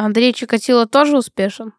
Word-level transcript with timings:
Андрей 0.00 0.32
Чикатило 0.32 0.86
тоже 0.86 1.18
успешен? 1.18 1.72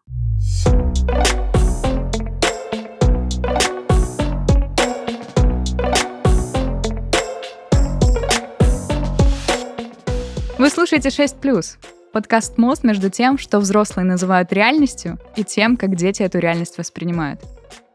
Вы 10.58 10.68
слушаете 10.68 11.08
6+, 11.08 11.78
подкаст 12.12 12.58
«Мост» 12.58 12.84
между 12.84 13.08
тем, 13.08 13.38
что 13.38 13.58
взрослые 13.58 14.04
называют 14.04 14.52
реальностью, 14.52 15.18
и 15.36 15.42
тем, 15.42 15.78
как 15.78 15.96
дети 15.96 16.22
эту 16.22 16.40
реальность 16.40 16.76
воспринимают. 16.76 17.40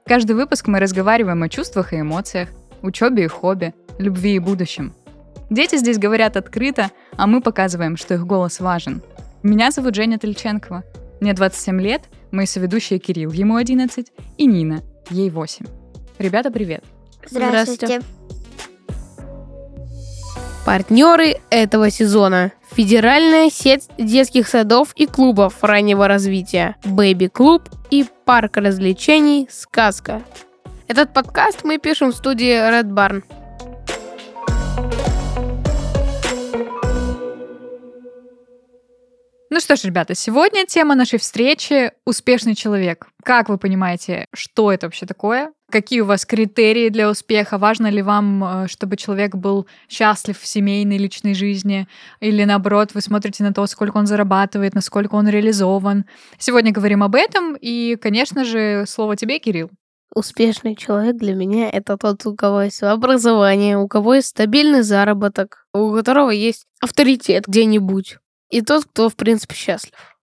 Каждый 0.07 0.35
выпуск 0.35 0.65
мы 0.65 0.79
разговариваем 0.79 1.43
о 1.43 1.49
чувствах 1.49 1.93
и 1.93 2.01
эмоциях, 2.01 2.49
учебе 2.81 3.25
и 3.25 3.27
хобби, 3.27 3.75
любви 3.99 4.37
и 4.37 4.39
будущем. 4.39 4.95
Дети 5.51 5.77
здесь 5.77 5.99
говорят 5.99 6.35
открыто, 6.35 6.89
а 7.15 7.27
мы 7.27 7.41
показываем, 7.41 7.95
что 7.95 8.15
их 8.15 8.25
голос 8.25 8.59
важен. 8.59 9.03
Меня 9.45 9.69
зовут 9.69 9.93
Женя 9.93 10.17
Тельченкова. 10.17 10.83
Мне 11.21 11.35
27 11.35 11.79
лет, 11.79 12.05
мои 12.31 12.47
соведущие 12.47 12.97
Кирилл, 12.97 13.31
ему 13.31 13.57
11, 13.57 14.11
и 14.39 14.45
Нина, 14.47 14.81
ей 15.11 15.29
8. 15.29 15.67
Ребята, 16.17 16.49
привет! 16.49 16.83
Здравствуйте. 17.29 18.01
Партнеры 20.65 21.35
этого 21.51 21.91
сезона. 21.91 22.53
Федеральная 22.71 23.51
сеть 23.51 23.87
детских 23.99 24.47
садов 24.47 24.93
и 24.95 25.05
клубов 25.05 25.63
раннего 25.63 26.07
развития. 26.07 26.75
Бэби 26.83 27.27
Клуб 27.27 27.69
и 27.91 28.03
парк 28.25 28.57
развлечений 28.57 29.47
«Сказка». 29.51 30.23
Этот 30.87 31.13
подкаст 31.13 31.63
мы 31.63 31.77
пишем 31.77 32.13
в 32.13 32.15
студии 32.15 32.51
Red 32.51 32.89
Barn. 32.89 33.21
Ну 39.51 39.59
что 39.59 39.75
ж, 39.75 39.83
ребята, 39.83 40.15
сегодня 40.15 40.65
тема 40.65 40.95
нашей 40.95 41.19
встречи— 41.19 41.91
успешный 42.05 42.55
человек. 42.55 43.07
Как 43.23 43.47
вы 43.47 43.59
понимаете, 43.59 44.25
что 44.33 44.71
это 44.71 44.87
вообще 44.87 45.05
такое? 45.05 45.53
Какие 45.69 46.01
у 46.01 46.05
вас 46.05 46.25
критерии 46.25 46.89
для 46.89 47.09
успеха? 47.11 47.59
Важно 47.59 47.87
ли 47.87 48.01
вам, 48.01 48.43
э, 48.43 48.67
чтобы 48.67 48.97
человек 48.97 49.35
был 49.35 49.67
счастлив 49.87 50.39
в 50.39 50.47
семейной, 50.47 50.97
личной 50.97 51.35
жизни? 51.35 51.87
Или 52.21 52.43
наоборот, 52.43 52.95
вы 52.95 53.01
смотрите 53.01 53.43
на 53.43 53.53
то, 53.53 53.67
сколько 53.67 53.97
он 53.97 54.07
зарабатывает, 54.07 54.73
насколько 54.73 55.13
он 55.13 55.29
реализован? 55.29 56.05
Сегодня 56.39 56.71
говорим 56.71 57.03
об 57.03 57.13
этом, 57.13 57.55
и, 57.55 57.97
конечно 58.01 58.45
же, 58.45 58.85
слово 58.87 59.15
тебе, 59.15 59.37
Кирилл. 59.37 59.69
Успешный 60.15 60.75
человек 60.75 61.17
для 61.17 61.35
меня 61.35 61.69
это 61.69 61.97
тот, 61.97 62.25
у 62.25 62.35
кого 62.35 62.63
есть 62.63 62.81
образование, 62.81 63.77
у 63.77 63.87
кого 63.87 64.15
есть 64.15 64.29
стабильный 64.29 64.81
заработок, 64.81 65.67
у 65.71 65.93
которого 65.93 66.31
есть 66.31 66.65
авторитет 66.81 67.45
где-нибудь. 67.47 68.17
И 68.49 68.61
тот, 68.61 68.85
кто, 68.85 69.09
в 69.09 69.15
принципе, 69.15 69.55
счастлив. 69.55 69.93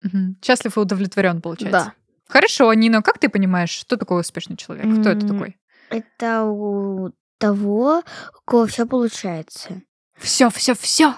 Мгм. 0.03 0.37
Счастлив 0.43 0.77
и 0.77 0.79
удовлетворен, 0.79 1.41
получается. 1.41 1.85
Да. 1.85 1.93
Хорошо, 2.27 2.73
Нина, 2.73 3.01
как 3.01 3.19
ты 3.19 3.29
понимаешь, 3.29 3.69
что 3.69 3.97
такое 3.97 4.21
успешный 4.21 4.57
человек? 4.57 4.85
Кто 4.99 5.09
это 5.09 5.27
такой? 5.27 5.57
Это 5.89 6.43
у 6.43 7.11
того, 7.37 7.99
у 7.99 8.49
кого 8.49 8.65
все 8.65 8.85
получается. 8.85 9.81
Все, 10.17 10.49
все, 10.49 10.73
все. 10.73 11.15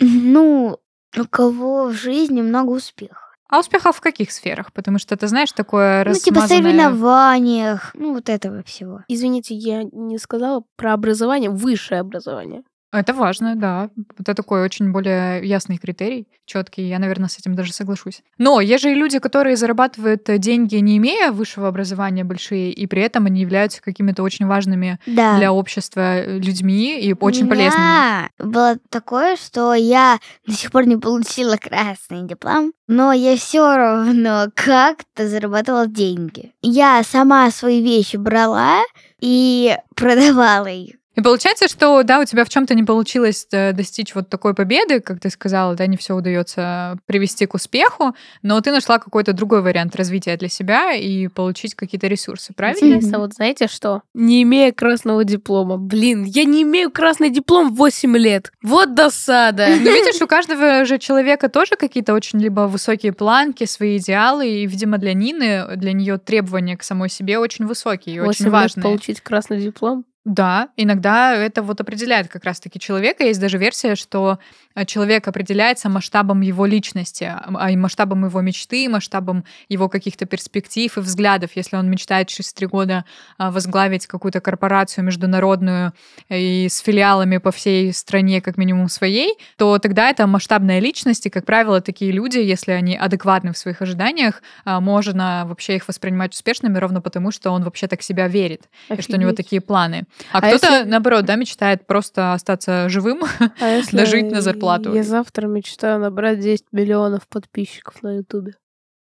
Ну, 0.00 0.78
у 1.16 1.24
кого 1.28 1.86
в 1.86 1.92
жизни 1.92 2.42
много 2.42 2.70
успеха. 2.70 3.20
А 3.48 3.60
успеха 3.60 3.92
в 3.92 4.00
каких 4.00 4.32
сферах? 4.32 4.72
Потому 4.72 4.98
что 4.98 5.16
ты 5.16 5.26
знаешь 5.28 5.52
такое 5.52 6.04
Ну, 6.04 6.14
типа 6.14 6.40
размазанное- 6.40 6.48
соревнованиях, 6.48 7.90
ну, 7.94 8.14
вот 8.14 8.28
этого 8.28 8.62
всего. 8.64 9.02
Извините, 9.08 9.54
я 9.54 9.84
не 9.84 10.18
сказала 10.18 10.64
про 10.76 10.92
образование, 10.92 11.50
высшее 11.50 12.00
образование. 12.00 12.62
Это 12.94 13.12
важно, 13.12 13.56
да. 13.56 13.90
Это 14.18 14.34
такой 14.34 14.62
очень 14.62 14.92
более 14.92 15.44
ясный 15.44 15.78
критерий, 15.78 16.28
четкий. 16.46 16.88
Я, 16.88 16.98
наверное, 16.98 17.28
с 17.28 17.38
этим 17.38 17.54
даже 17.54 17.72
соглашусь. 17.72 18.22
Но 18.38 18.60
есть 18.60 18.82
же 18.82 18.92
и 18.92 18.94
люди, 18.94 19.18
которые 19.18 19.56
зарабатывают 19.56 20.28
э, 20.28 20.38
деньги, 20.38 20.76
не 20.76 20.96
имея 20.98 21.32
высшего 21.32 21.68
образования 21.68 22.24
большие, 22.24 22.70
и 22.72 22.86
при 22.86 23.02
этом 23.02 23.26
они 23.26 23.40
являются 23.40 23.82
какими-то 23.82 24.22
очень 24.22 24.46
важными 24.46 24.98
Да. 25.06 25.36
для 25.38 25.52
общества 25.52 26.18
э, 26.20 26.38
людьми 26.38 27.00
и 27.00 27.14
очень 27.18 27.48
полезными. 27.48 28.30
было 28.38 28.78
такое, 28.90 29.36
что 29.36 29.74
я 29.74 30.18
до 30.46 30.52
сих 30.52 30.70
пор 30.70 30.86
не 30.86 30.96
получила 30.96 31.56
красный 31.56 32.26
диплом, 32.26 32.72
но 32.86 33.12
я 33.12 33.36
все 33.36 33.76
равно 33.76 34.46
как-то 34.54 35.26
зарабатывала 35.28 35.86
деньги. 35.86 36.52
Я 36.62 37.02
сама 37.02 37.50
свои 37.50 37.82
вещи 37.82 38.16
брала 38.16 38.82
и 39.20 39.76
продавала 39.96 40.66
их. 40.66 40.96
И 41.14 41.20
получается, 41.20 41.68
что 41.68 42.02
да, 42.02 42.20
у 42.20 42.24
тебя 42.24 42.44
в 42.44 42.48
чем-то 42.48 42.74
не 42.74 42.82
получилось 42.82 43.46
э, 43.52 43.72
достичь 43.72 44.14
вот 44.14 44.28
такой 44.28 44.54
победы, 44.54 45.00
как 45.00 45.20
ты 45.20 45.30
сказала, 45.30 45.74
да, 45.74 45.86
не 45.86 45.96
все 45.96 46.14
удается 46.14 46.98
привести 47.06 47.46
к 47.46 47.54
успеху, 47.54 48.14
но 48.42 48.60
ты 48.60 48.72
нашла 48.72 48.98
какой-то 48.98 49.32
другой 49.32 49.62
вариант 49.62 49.94
развития 49.96 50.36
для 50.36 50.48
себя 50.48 50.92
и 50.92 51.28
получить 51.28 51.74
какие-то 51.74 52.08
ресурсы, 52.08 52.52
правильно? 52.52 52.86
Интересно, 52.86 53.18
вот 53.18 53.34
знаете 53.34 53.68
что? 53.68 54.02
Не 54.14 54.42
имея 54.42 54.72
красного 54.72 55.24
диплома. 55.24 55.76
Блин, 55.78 56.24
я 56.24 56.44
не 56.44 56.62
имею 56.62 56.90
красный 56.90 57.30
диплом 57.30 57.72
в 57.72 57.76
8 57.76 58.16
лет. 58.16 58.52
Вот 58.62 58.94
досада. 58.94 59.68
Но 59.68 59.90
видишь, 59.90 60.20
у 60.20 60.26
каждого 60.26 60.84
же 60.84 60.98
человека 60.98 61.48
тоже 61.48 61.76
какие-то 61.76 62.14
очень 62.14 62.40
либо 62.40 62.62
высокие 62.62 63.12
планки, 63.12 63.64
свои 63.64 63.98
идеалы, 63.98 64.48
и, 64.48 64.66
видимо, 64.66 64.98
для 64.98 65.14
Нины, 65.14 65.76
для 65.76 65.92
нее 65.92 66.18
требования 66.18 66.76
к 66.76 66.82
самой 66.82 67.08
себе 67.08 67.38
очень 67.38 67.66
высокие 67.66 68.16
и 68.16 68.20
8 68.20 68.30
очень 68.30 68.44
лет 68.46 68.52
важные. 68.52 68.82
получить 68.82 69.20
красный 69.20 69.60
диплом. 69.60 70.04
Да, 70.24 70.70
иногда 70.78 71.34
это 71.34 71.60
вот 71.60 71.82
определяет 71.82 72.28
как 72.28 72.44
раз-таки 72.44 72.80
человека. 72.80 73.24
Есть 73.24 73.40
даже 73.40 73.58
версия, 73.58 73.94
что 73.94 74.38
э, 74.74 74.86
человек 74.86 75.28
определяется 75.28 75.90
масштабом 75.90 76.40
его 76.40 76.64
личности, 76.64 77.30
а 77.30 77.70
и 77.70 77.76
масштабом 77.76 78.24
его 78.24 78.40
мечты, 78.40 78.88
масштабом 78.88 79.44
его 79.68 79.90
каких-то 79.90 80.24
перспектив 80.24 80.96
и 80.96 81.00
взглядов. 81.00 81.50
Если 81.56 81.76
он 81.76 81.90
мечтает 81.90 82.28
через 82.28 82.54
три 82.54 82.66
года 82.66 83.04
а, 83.36 83.50
возглавить 83.50 84.06
какую-то 84.06 84.40
корпорацию 84.40 85.04
международную 85.04 85.92
э, 86.30 86.40
и 86.40 86.68
с 86.70 86.78
филиалами 86.78 87.36
по 87.36 87.52
всей 87.52 87.92
стране, 87.92 88.40
как 88.40 88.56
минимум 88.56 88.88
своей, 88.88 89.34
то 89.58 89.78
тогда 89.78 90.08
это 90.08 90.26
масштабная 90.26 90.78
личность, 90.78 91.26
и, 91.26 91.30
как 91.30 91.44
правило, 91.44 91.82
такие 91.82 92.12
люди, 92.12 92.38
если 92.38 92.72
они 92.72 92.96
адекватны 92.96 93.52
в 93.52 93.58
своих 93.58 93.82
ожиданиях, 93.82 94.42
а, 94.64 94.80
можно 94.80 95.44
вообще 95.44 95.76
их 95.76 95.86
воспринимать 95.86 96.32
успешными 96.32 96.78
ровно 96.78 97.02
потому, 97.02 97.30
что 97.30 97.50
он 97.50 97.62
вообще 97.62 97.88
так 97.88 98.00
себя 98.00 98.26
верит, 98.26 98.70
и 98.88 99.02
что 99.02 99.16
у 99.16 99.20
него 99.20 99.32
Офигеть. 99.32 99.44
такие 99.44 99.60
планы. 99.60 100.04
А, 100.32 100.38
А 100.38 100.48
кто-то, 100.48 100.66
если- 100.74 100.88
наоборот, 100.88 101.24
да, 101.24 101.36
мечтает 101.36 101.86
просто 101.86 102.32
остаться 102.32 102.88
живым. 102.88 103.22
А 103.60 103.68
если 103.68 103.96
Дожить 103.96 104.30
на 104.30 104.40
зарплату. 104.40 104.94
Я 104.94 105.02
завтра 105.02 105.46
мечтаю 105.46 106.00
набрать 106.00 106.40
10 106.40 106.66
миллионов 106.72 107.26
подписчиков 107.28 108.02
на 108.02 108.16
Ютубе. 108.16 108.54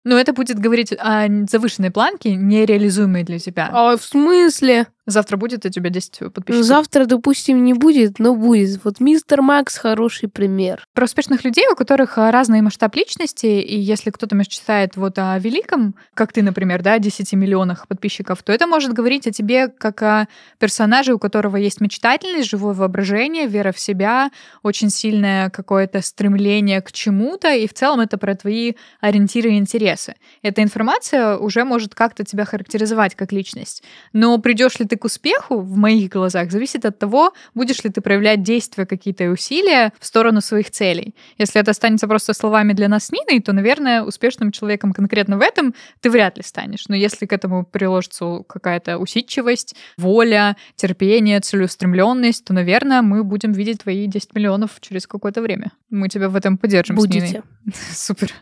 Но 0.04 0.18
это 0.18 0.32
будет 0.32 0.58
говорить 0.58 0.92
о 0.98 1.26
завышенной 1.50 1.90
планке, 1.90 2.34
нереализуемой 2.34 3.24
для 3.24 3.38
тебя. 3.38 3.68
А 3.72 3.96
в 3.96 4.02
смысле? 4.02 4.86
Завтра 5.08 5.38
будет 5.38 5.64
у 5.64 5.70
тебя 5.70 5.88
10 5.88 6.20
Ну, 6.20 6.30
подписчиков. 6.30 6.66
завтра, 6.66 7.06
допустим, 7.06 7.64
не 7.64 7.72
будет, 7.72 8.18
но 8.18 8.34
будет. 8.34 8.84
Вот 8.84 9.00
мистер 9.00 9.40
Макс 9.40 9.78
хороший 9.78 10.28
пример. 10.28 10.86
Про 10.92 11.06
успешных 11.06 11.44
людей, 11.44 11.64
у 11.72 11.74
которых 11.74 12.18
а, 12.18 12.30
разный 12.30 12.60
масштаб 12.60 12.94
личности, 12.94 13.46
и 13.46 13.78
если 13.80 14.10
кто-то 14.10 14.36
мечтает 14.36 14.96
вот 14.96 15.18
о 15.18 15.38
великом, 15.38 15.94
как 16.12 16.34
ты, 16.34 16.42
например, 16.42 16.82
да, 16.82 16.98
10 16.98 17.32
миллионах 17.32 17.88
подписчиков, 17.88 18.42
то 18.42 18.52
это 18.52 18.66
может 18.66 18.92
говорить 18.92 19.26
о 19.26 19.30
тебе 19.30 19.68
как 19.68 20.02
о 20.02 20.28
персонаже, 20.58 21.14
у 21.14 21.18
которого 21.18 21.56
есть 21.56 21.80
мечтательность, 21.80 22.50
живое 22.50 22.74
воображение, 22.74 23.46
вера 23.46 23.72
в 23.72 23.78
себя, 23.78 24.30
очень 24.62 24.90
сильное 24.90 25.48
какое-то 25.48 26.02
стремление 26.02 26.82
к 26.82 26.92
чему-то, 26.92 27.50
и 27.54 27.66
в 27.66 27.72
целом 27.72 28.00
это 28.00 28.18
про 28.18 28.34
твои 28.34 28.74
ориентиры 29.00 29.52
и 29.52 29.56
интересы. 29.56 30.16
Эта 30.42 30.62
информация 30.62 31.38
уже 31.38 31.64
может 31.64 31.94
как-то 31.94 32.24
тебя 32.24 32.44
характеризовать 32.44 33.14
как 33.14 33.32
личность. 33.32 33.82
Но 34.12 34.36
придешь 34.36 34.78
ли 34.78 34.84
ты 34.84 34.97
к 34.98 35.04
успеху, 35.04 35.60
в 35.60 35.76
моих 35.76 36.10
глазах, 36.10 36.50
зависит 36.50 36.84
от 36.84 36.98
того, 36.98 37.32
будешь 37.54 37.82
ли 37.84 37.90
ты 37.90 38.00
проявлять 38.00 38.42
действия 38.42 38.86
какие-то 38.86 39.30
усилия 39.30 39.92
в 39.98 40.06
сторону 40.06 40.40
своих 40.40 40.70
целей. 40.70 41.14
Если 41.38 41.60
это 41.60 41.70
останется 41.70 42.06
просто 42.08 42.34
словами 42.34 42.72
для 42.72 42.88
нас 42.88 43.06
с 43.06 43.12
Ниной, 43.12 43.40
то, 43.40 43.52
наверное, 43.52 44.02
успешным 44.02 44.52
человеком 44.52 44.92
конкретно 44.92 45.38
в 45.38 45.40
этом 45.40 45.74
ты 46.00 46.10
вряд 46.10 46.36
ли 46.36 46.42
станешь. 46.42 46.88
Но 46.88 46.96
если 46.96 47.26
к 47.26 47.32
этому 47.32 47.64
приложится 47.64 48.42
какая-то 48.46 48.98
усидчивость, 48.98 49.74
воля, 49.96 50.56
терпение, 50.76 51.40
целеустремленность, 51.40 52.44
то, 52.44 52.52
наверное, 52.52 53.02
мы 53.02 53.24
будем 53.24 53.52
видеть 53.52 53.82
твои 53.82 54.06
10 54.06 54.34
миллионов 54.34 54.78
через 54.80 55.06
какое-то 55.06 55.40
время. 55.42 55.72
Мы 55.90 56.08
тебя 56.08 56.28
в 56.28 56.36
этом 56.36 56.58
поддержим 56.58 56.98
с 56.98 57.06
Ниной. 57.06 57.20
Будете. 57.20 57.42
Супер. 57.92 58.32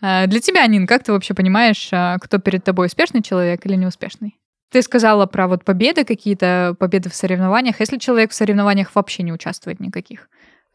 А, 0.00 0.26
Для 0.26 0.40
тебя, 0.40 0.66
Нин, 0.66 0.86
как 0.86 1.04
ты 1.04 1.12
вообще 1.12 1.34
понимаешь, 1.34 1.88
а, 1.92 2.18
кто 2.18 2.38
перед 2.38 2.64
тобой 2.64 2.86
успешный 2.86 3.22
человек 3.22 3.64
или 3.66 3.76
неуспешный? 3.76 4.36
Ты 4.70 4.82
сказала 4.82 5.26
про 5.26 5.48
вот 5.48 5.64
победы 5.64 6.04
какие-то, 6.04 6.76
победы 6.78 7.10
в 7.10 7.14
соревнованиях. 7.14 7.80
Если 7.80 7.98
человек 7.98 8.30
в 8.30 8.34
соревнованиях 8.34 8.94
вообще 8.94 9.22
не 9.24 9.32
участвует 9.32 9.80
никаких, 9.80 10.28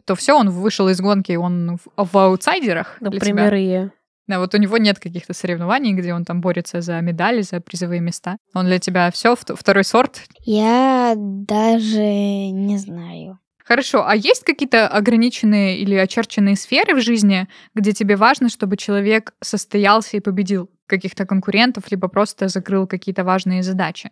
то 0.06 0.16
все, 0.16 0.34
он 0.34 0.50
вышел 0.50 0.90
из 0.90 1.00
гонки, 1.00 1.34
он 1.34 1.78
в, 1.78 2.06
в 2.06 2.18
аутсайдерах 2.18 2.98
для 3.00 3.10
тебя. 3.10 3.20
Например, 3.20 3.54
и 3.56 3.64
я. 3.64 3.92
Да, 4.28 4.40
вот 4.40 4.54
у 4.56 4.58
него 4.58 4.78
нет 4.78 5.00
каких-то 5.00 5.34
соревнований, 5.34 5.94
где 5.94 6.14
он 6.14 6.26
там 6.26 6.42
борется 6.42 6.82
за 6.82 7.00
медали, 7.02 7.42
за 7.42 7.62
призовые 7.62 8.02
места. 8.02 8.38
Он 8.54 8.66
для 8.66 8.80
тебя 8.80 9.12
все 9.12 9.36
второй 9.36 9.84
сорт. 9.84 10.24
Я 10.44 11.14
даже 11.16 12.00
не 12.00 12.78
знаю. 12.78 13.40
Хорошо, 13.64 14.06
а 14.08 14.16
есть 14.16 14.44
какие-то 14.44 14.88
ограниченные 14.88 15.80
или 15.80 15.96
очерченные 15.96 16.56
сферы 16.56 16.96
в 16.96 17.02
жизни, 17.02 17.48
где 17.74 17.94
тебе 17.94 18.16
важно, 18.16 18.50
чтобы 18.50 18.78
человек 18.78 19.34
состоялся 19.42 20.18
и 20.18 20.20
победил 20.20 20.70
каких-то 20.88 21.26
конкурентов, 21.26 21.92
либо 21.92 22.08
просто 22.08 22.48
закрыл 22.48 22.88
какие-то 22.88 23.24
важные 23.24 23.64
задачи? 23.64 24.12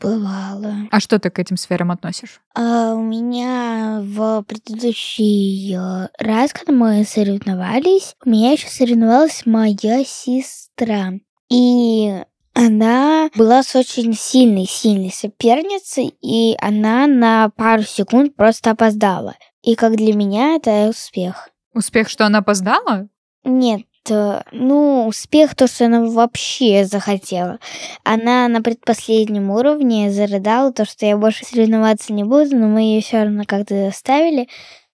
Бывало. 0.00 0.74
А 0.90 0.98
что 0.98 1.20
ты 1.20 1.30
к 1.30 1.38
этим 1.38 1.56
сферам 1.56 1.92
относишь? 1.92 2.40
А 2.54 2.94
у 2.94 3.02
меня 3.02 4.00
в 4.02 4.42
предыдущий 4.42 5.76
э, 5.76 6.08
раз, 6.18 6.52
когда 6.52 6.72
мы 6.72 7.04
соревновались, 7.04 8.16
у 8.24 8.30
меня 8.30 8.52
еще 8.52 8.68
соревновалась 8.68 9.46
моя 9.46 10.04
сестра. 10.04 11.12
И 11.48 12.20
она 12.54 13.30
была 13.36 13.62
с 13.62 13.76
очень 13.76 14.14
сильной, 14.14 14.66
сильной 14.66 15.12
соперницей, 15.12 16.14
и 16.20 16.56
она 16.60 17.06
на 17.06 17.50
пару 17.50 17.82
секунд 17.82 18.34
просто 18.34 18.72
опоздала. 18.72 19.36
И 19.62 19.76
как 19.76 19.96
для 19.96 20.14
меня 20.14 20.56
это 20.56 20.88
успех. 20.88 21.50
Успех, 21.74 22.08
что 22.08 22.26
она 22.26 22.38
опоздала? 22.38 23.08
Нет, 23.44 23.82
э, 24.10 24.42
ну, 24.52 25.06
успех 25.06 25.54
то, 25.54 25.66
что 25.66 25.86
она 25.86 26.04
вообще 26.04 26.84
захотела. 26.84 27.58
Она 28.04 28.48
на 28.48 28.62
предпоследнем 28.62 29.50
уровне 29.50 30.10
зарыдала 30.10 30.72
то, 30.72 30.84
что 30.84 31.06
я 31.06 31.16
больше 31.16 31.44
соревноваться 31.44 32.12
не 32.12 32.24
буду, 32.24 32.56
но 32.56 32.68
мы 32.68 32.82
ее 32.82 33.02
все 33.02 33.24
равно 33.24 33.44
как-то 33.46 33.86
заставили, 33.86 34.48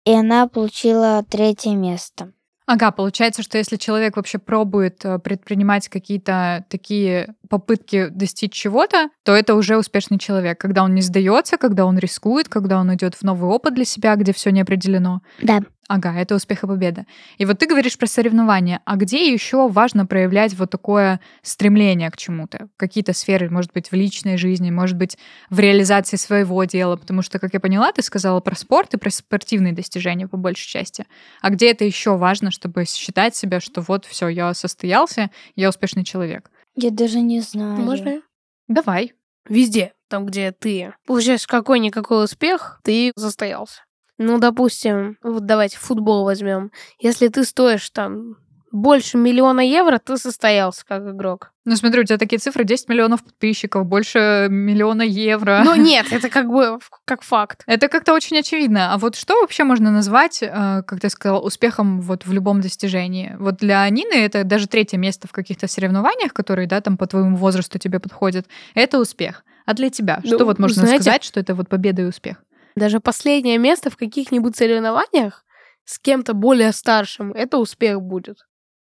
и 0.05 0.12
она 0.12 0.49
получила 0.49 1.25
третье 1.28 1.70
место. 1.70 2.32
Ага, 2.69 2.90
получается, 2.90 3.43
что 3.43 3.56
если 3.56 3.76
человек 3.76 4.16
вообще 4.16 4.37
пробует 4.37 5.02
э, 5.02 5.19
предпринимать 5.19 5.88
какие-то 5.88 6.66
такие 6.69 7.34
попытки 7.49 8.08
достичь 8.11 8.52
чего-то, 8.52 9.08
то 9.25 9.34
это 9.34 9.54
уже 9.54 9.78
успешный 9.78 10.19
человек. 10.19 10.61
Когда 10.61 10.84
он 10.84 10.94
не 10.94 11.00
сдается, 11.00 11.56
когда 11.56 11.87
он 11.87 11.99
рискует, 11.99 12.50
когда 12.50 12.78
он 12.78 12.94
идет 12.94 13.14
в 13.14 13.22
новый 13.22 13.49
опыт 13.49 13.72
для 13.72 13.87
себя, 13.87 14.16
где 14.16 14.34
все 14.34 14.50
не 14.50 14.61
определено. 14.61 15.22
Да. 15.40 15.61
Ага, 15.88 16.14
это 16.14 16.35
успех 16.35 16.64
и 16.64 16.67
победа. 16.67 17.06
И 17.38 17.46
вот 17.46 17.58
ты 17.58 17.67
говоришь 17.67 17.96
про 17.96 18.06
соревнования. 18.06 18.82
А 18.85 18.96
где 18.96 19.32
еще 19.32 19.69
важно 19.69 20.05
проявлять 20.05 20.52
вот 20.52 20.69
такое 20.70 21.19
стремление 21.43 22.11
к 22.11 22.19
чему-то? 22.19 22.69
Какие-то 22.76 23.14
сферы, 23.14 23.49
может 23.49 23.73
быть, 23.73 23.90
в 23.90 23.94
личной 23.94 24.37
жизни, 24.37 24.70
может 24.70 24.99
быть, 24.99 25.17
в 25.49 25.58
реализации 25.58 26.19
своего 26.19 26.62
дела. 26.64 26.96
Потому 26.96 27.23
что, 27.23 27.38
как 27.38 27.55
я 27.55 27.61
поняла, 27.61 27.90
ты 27.93 28.02
сказала 28.02 28.40
про 28.40 28.55
спорт 28.55 28.93
и 28.93 28.99
про 28.99 29.08
спортивные 29.08 29.73
достижения 29.73 30.29
по 30.29 30.37
большей 30.37 30.69
части. 30.69 31.06
А 31.40 31.49
где 31.49 31.70
это 31.70 31.87
еще 31.87 32.19
важно, 32.19 32.50
чтобы 32.50 32.85
считать 32.85 33.35
себя, 33.35 33.58
что 33.58 33.81
вот 33.81 34.05
все, 34.05 34.29
я 34.29 34.52
состоялся, 34.52 35.31
я 35.56 35.70
успешный 35.70 36.05
человек? 36.05 36.50
Я 36.76 36.90
даже 36.90 37.20
не 37.20 37.40
знаю. 37.40 37.81
Можно? 37.81 38.20
Давай. 38.69 39.14
Везде, 39.49 39.94
там, 40.11 40.26
где 40.26 40.52
ты 40.52 40.93
получаешь 41.06 41.46
какой-никакой 41.46 42.25
успех, 42.25 42.79
ты 42.85 43.12
состоялся. 43.17 43.81
Ну, 44.19 44.38
допустим, 44.38 45.17
вот 45.23 45.47
давайте 45.47 45.79
футбол 45.79 46.25
возьмем. 46.25 46.70
Если 46.99 47.29
ты 47.29 47.44
стоишь 47.44 47.88
там 47.91 48.37
больше 48.70 49.17
миллиона 49.17 49.61
евро, 49.61 49.99
ты 49.99 50.17
состоялся 50.17 50.85
как 50.87 51.03
игрок. 51.09 51.53
Ну, 51.65 51.76
смотри, 51.76 52.00
у 52.00 52.05
тебя 52.05 52.19
такие 52.19 52.38
цифры, 52.38 52.65
10 52.65 52.88
миллионов 52.88 53.23
подписчиков, 53.23 53.87
больше 53.87 54.49
миллиона 54.50 55.03
евро. 55.03 55.62
Ну, 55.65 55.75
нет, 55.76 56.06
это 56.11 56.29
как 56.29 56.49
бы 56.49 56.79
как 57.05 57.23
факт. 57.23 57.62
Это 57.67 57.88
как-то 57.88 58.12
очень 58.12 58.38
очевидно. 58.38 58.93
А 58.93 58.99
вот 58.99 59.17
что 59.17 59.41
вообще 59.41 59.65
можно 59.65 59.91
назвать, 59.91 60.43
э, 60.43 60.82
как 60.87 61.00
ты 61.00 61.09
сказал, 61.09 61.44
успехом 61.44 62.00
вот 62.00 62.26
в 62.26 62.32
любом 62.32 62.61
достижении? 62.61 63.37
Вот 63.38 63.56
для 63.56 63.88
Нины 63.88 64.14
это 64.14 64.44
даже 64.44 64.67
третье 64.67 64.99
место 64.99 65.29
в 65.29 65.32
каких-то 65.32 65.69
соревнованиях, 65.69 66.32
которые, 66.32 66.67
да, 66.67 66.81
там 66.81 66.97
по 66.97 67.06
твоему 67.06 67.37
возрасту 67.37 67.79
тебе 67.79 68.00
подходят. 68.00 68.47
Это 68.75 68.99
успех. 68.99 69.44
А 69.67 69.75
для 69.75 69.91
тебя? 69.91 70.21
Ну, 70.25 70.35
что 70.37 70.44
вот 70.47 70.59
можно 70.59 70.82
знаете- 70.82 71.03
сказать, 71.03 71.25
что 71.25 71.41
это 71.41 71.55
вот 71.55 71.69
победа 71.69 72.03
и 72.03 72.06
успех? 72.06 72.43
Даже 72.78 73.00
последнее 73.00 73.58
место 73.58 73.90
в 73.90 73.96
каких-нибудь 73.96 74.56
соревнованиях 74.56 75.44
с 75.84 75.98
кем-то 75.98 76.34
более 76.34 76.72
старшим, 76.72 77.32
это 77.32 77.58
успех 77.58 78.00
будет. 78.02 78.46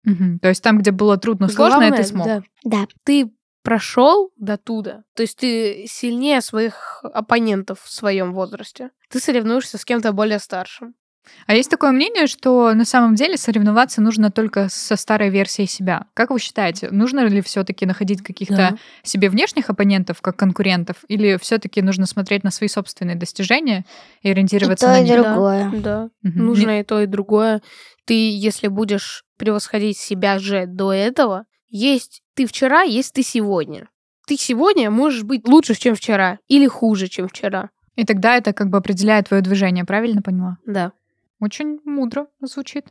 Мгм. 0.04 0.38
То 0.40 0.48
есть 0.48 0.62
там, 0.62 0.78
где 0.78 0.90
было 0.90 1.16
трудно, 1.16 1.48
сложно, 1.48 1.78
Главное, 1.78 1.96
ты 1.96 2.04
смог. 2.04 2.26
да, 2.26 2.42
Да. 2.64 2.86
ты 3.04 3.30
прошел 3.62 4.32
до 4.36 4.56
туда. 4.58 5.04
То 5.14 5.22
есть 5.22 5.38
ты 5.38 5.84
сильнее 5.88 6.40
своих 6.40 7.04
оппонентов 7.04 7.80
в 7.82 7.90
своем 7.90 8.32
возрасте. 8.34 8.90
Ты 9.08 9.20
соревнуешься 9.20 9.78
с 9.78 9.84
кем-то 9.84 10.12
более 10.12 10.38
старшим. 10.40 10.94
А 11.46 11.54
есть 11.54 11.70
такое 11.70 11.92
мнение, 11.92 12.26
что 12.26 12.72
на 12.74 12.84
самом 12.84 13.14
деле 13.14 13.36
соревноваться 13.36 14.00
нужно 14.00 14.30
только 14.30 14.68
со 14.68 14.96
старой 14.96 15.28
версией 15.30 15.68
себя. 15.68 16.06
Как 16.14 16.30
вы 16.30 16.38
считаете, 16.38 16.90
нужно 16.90 17.20
ли 17.26 17.40
все-таки 17.42 17.86
находить 17.86 18.22
каких-то 18.22 18.56
Да. 18.56 18.76
себе 19.02 19.28
внешних 19.28 19.70
оппонентов 19.70 20.20
как 20.20 20.36
конкурентов, 20.36 20.96
или 21.08 21.36
все-таки 21.40 21.82
нужно 21.82 22.06
смотреть 22.06 22.44
на 22.44 22.50
свои 22.50 22.68
собственные 22.68 23.16
достижения 23.16 23.84
и 24.22 24.28
И 24.28 24.30
ориентироваться 24.32 24.86
то, 24.86 24.92
на 24.92 25.00
и 25.00 25.04
них? 25.04 25.14
другое. 25.20 25.70
Да. 25.72 26.08
Мгм. 26.22 26.44
Нужно 26.44 26.80
и 26.80 26.84
то, 26.84 27.00
и 27.00 27.06
другое. 27.06 27.62
Ты, 28.04 28.14
если 28.36 28.68
будешь 28.68 29.24
превосходить 29.38 29.98
себя 29.98 30.38
же 30.38 30.66
до 30.66 30.92
этого, 30.92 31.44
есть 31.68 32.22
ты 32.34 32.46
вчера, 32.46 32.82
есть 32.82 33.12
ты 33.14 33.22
сегодня. 33.22 33.88
Ты 34.26 34.36
сегодня 34.36 34.90
можешь 34.90 35.24
быть 35.24 35.46
лучше, 35.48 35.74
чем 35.74 35.94
вчера, 35.94 36.38
или 36.48 36.66
хуже, 36.66 37.08
чем 37.08 37.28
вчера. 37.28 37.70
И 37.96 38.04
тогда 38.04 38.36
это 38.36 38.52
как 38.52 38.70
бы 38.70 38.78
определяет 38.78 39.28
твое 39.28 39.42
движение, 39.42 39.84
правильно 39.84 40.22
поняла? 40.22 40.56
Да. 40.66 40.92
Очень 41.42 41.80
мудро 41.84 42.28
звучит. 42.40 42.86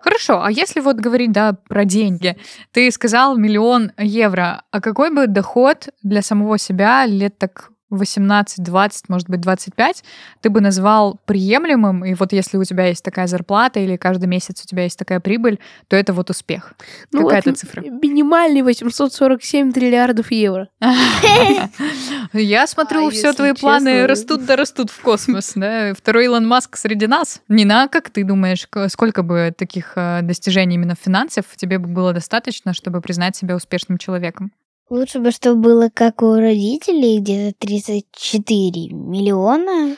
Хорошо, 0.00 0.42
а 0.42 0.50
если 0.50 0.80
вот 0.80 0.96
говорить, 0.96 1.32
да, 1.32 1.52
про 1.52 1.84
деньги, 1.84 2.38
ты 2.70 2.90
сказал 2.90 3.36
миллион 3.36 3.92
евро, 3.98 4.64
а 4.70 4.80
какой 4.80 5.14
бы 5.14 5.26
доход 5.26 5.90
для 6.02 6.22
самого 6.22 6.56
себя 6.56 7.04
лет 7.04 7.36
так 7.36 7.71
18, 7.96 8.62
20, 8.62 9.08
может 9.08 9.28
быть, 9.28 9.40
25, 9.40 10.04
ты 10.40 10.50
бы 10.50 10.60
назвал 10.60 11.20
приемлемым, 11.24 12.04
и 12.04 12.14
вот 12.14 12.32
если 12.32 12.56
у 12.56 12.64
тебя 12.64 12.86
есть 12.86 13.04
такая 13.04 13.26
зарплата 13.26 13.80
или 13.80 13.96
каждый 13.96 14.26
месяц 14.26 14.62
у 14.64 14.66
тебя 14.66 14.84
есть 14.84 14.98
такая 14.98 15.20
прибыль, 15.20 15.58
то 15.88 15.96
это 15.96 16.12
вот 16.12 16.30
успех. 16.30 16.74
Ну, 17.12 17.24
Какая 17.24 17.40
это 17.40 17.54
цифра? 17.54 17.82
Минимальный 17.82 18.62
847 18.62 19.72
триллиардов 19.72 20.30
евро. 20.30 20.68
Я 22.32 22.66
смотрю, 22.66 23.08
А, 23.08 23.10
все 23.10 23.32
твои 23.32 23.52
планы 23.52 23.90
честно, 23.90 24.06
растут 24.06 24.44
да 24.46 24.56
растут 24.56 24.90
в 24.90 25.00
космос. 25.00 25.54
Второй 25.96 26.24
Илон 26.24 26.46
Маск 26.46 26.76
среди 26.76 27.06
нас. 27.06 27.40
Нина, 27.48 27.88
как 27.88 28.10
ты 28.10 28.24
думаешь, 28.24 28.66
сколько 28.88 29.22
бы 29.22 29.54
таких 29.56 29.92
э, 29.96 30.20
достижений 30.22 30.76
именно 30.76 30.94
финансов 30.94 31.44
тебе 31.56 31.78
бы 31.78 31.88
было 31.88 32.12
достаточно, 32.12 32.74
чтобы 32.74 33.00
признать 33.00 33.36
себя 33.36 33.54
успешным 33.56 33.98
человеком? 33.98 34.52
Лучше 34.92 35.20
бы, 35.20 35.30
чтобы 35.30 35.62
было 35.62 35.88
как 35.88 36.20
у 36.20 36.34
родителей, 36.34 37.18
где-то 37.18 37.56
34 37.60 38.90
миллиона 38.90 39.96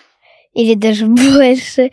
или 0.53 0.75
даже 0.75 1.07
больше. 1.09 1.91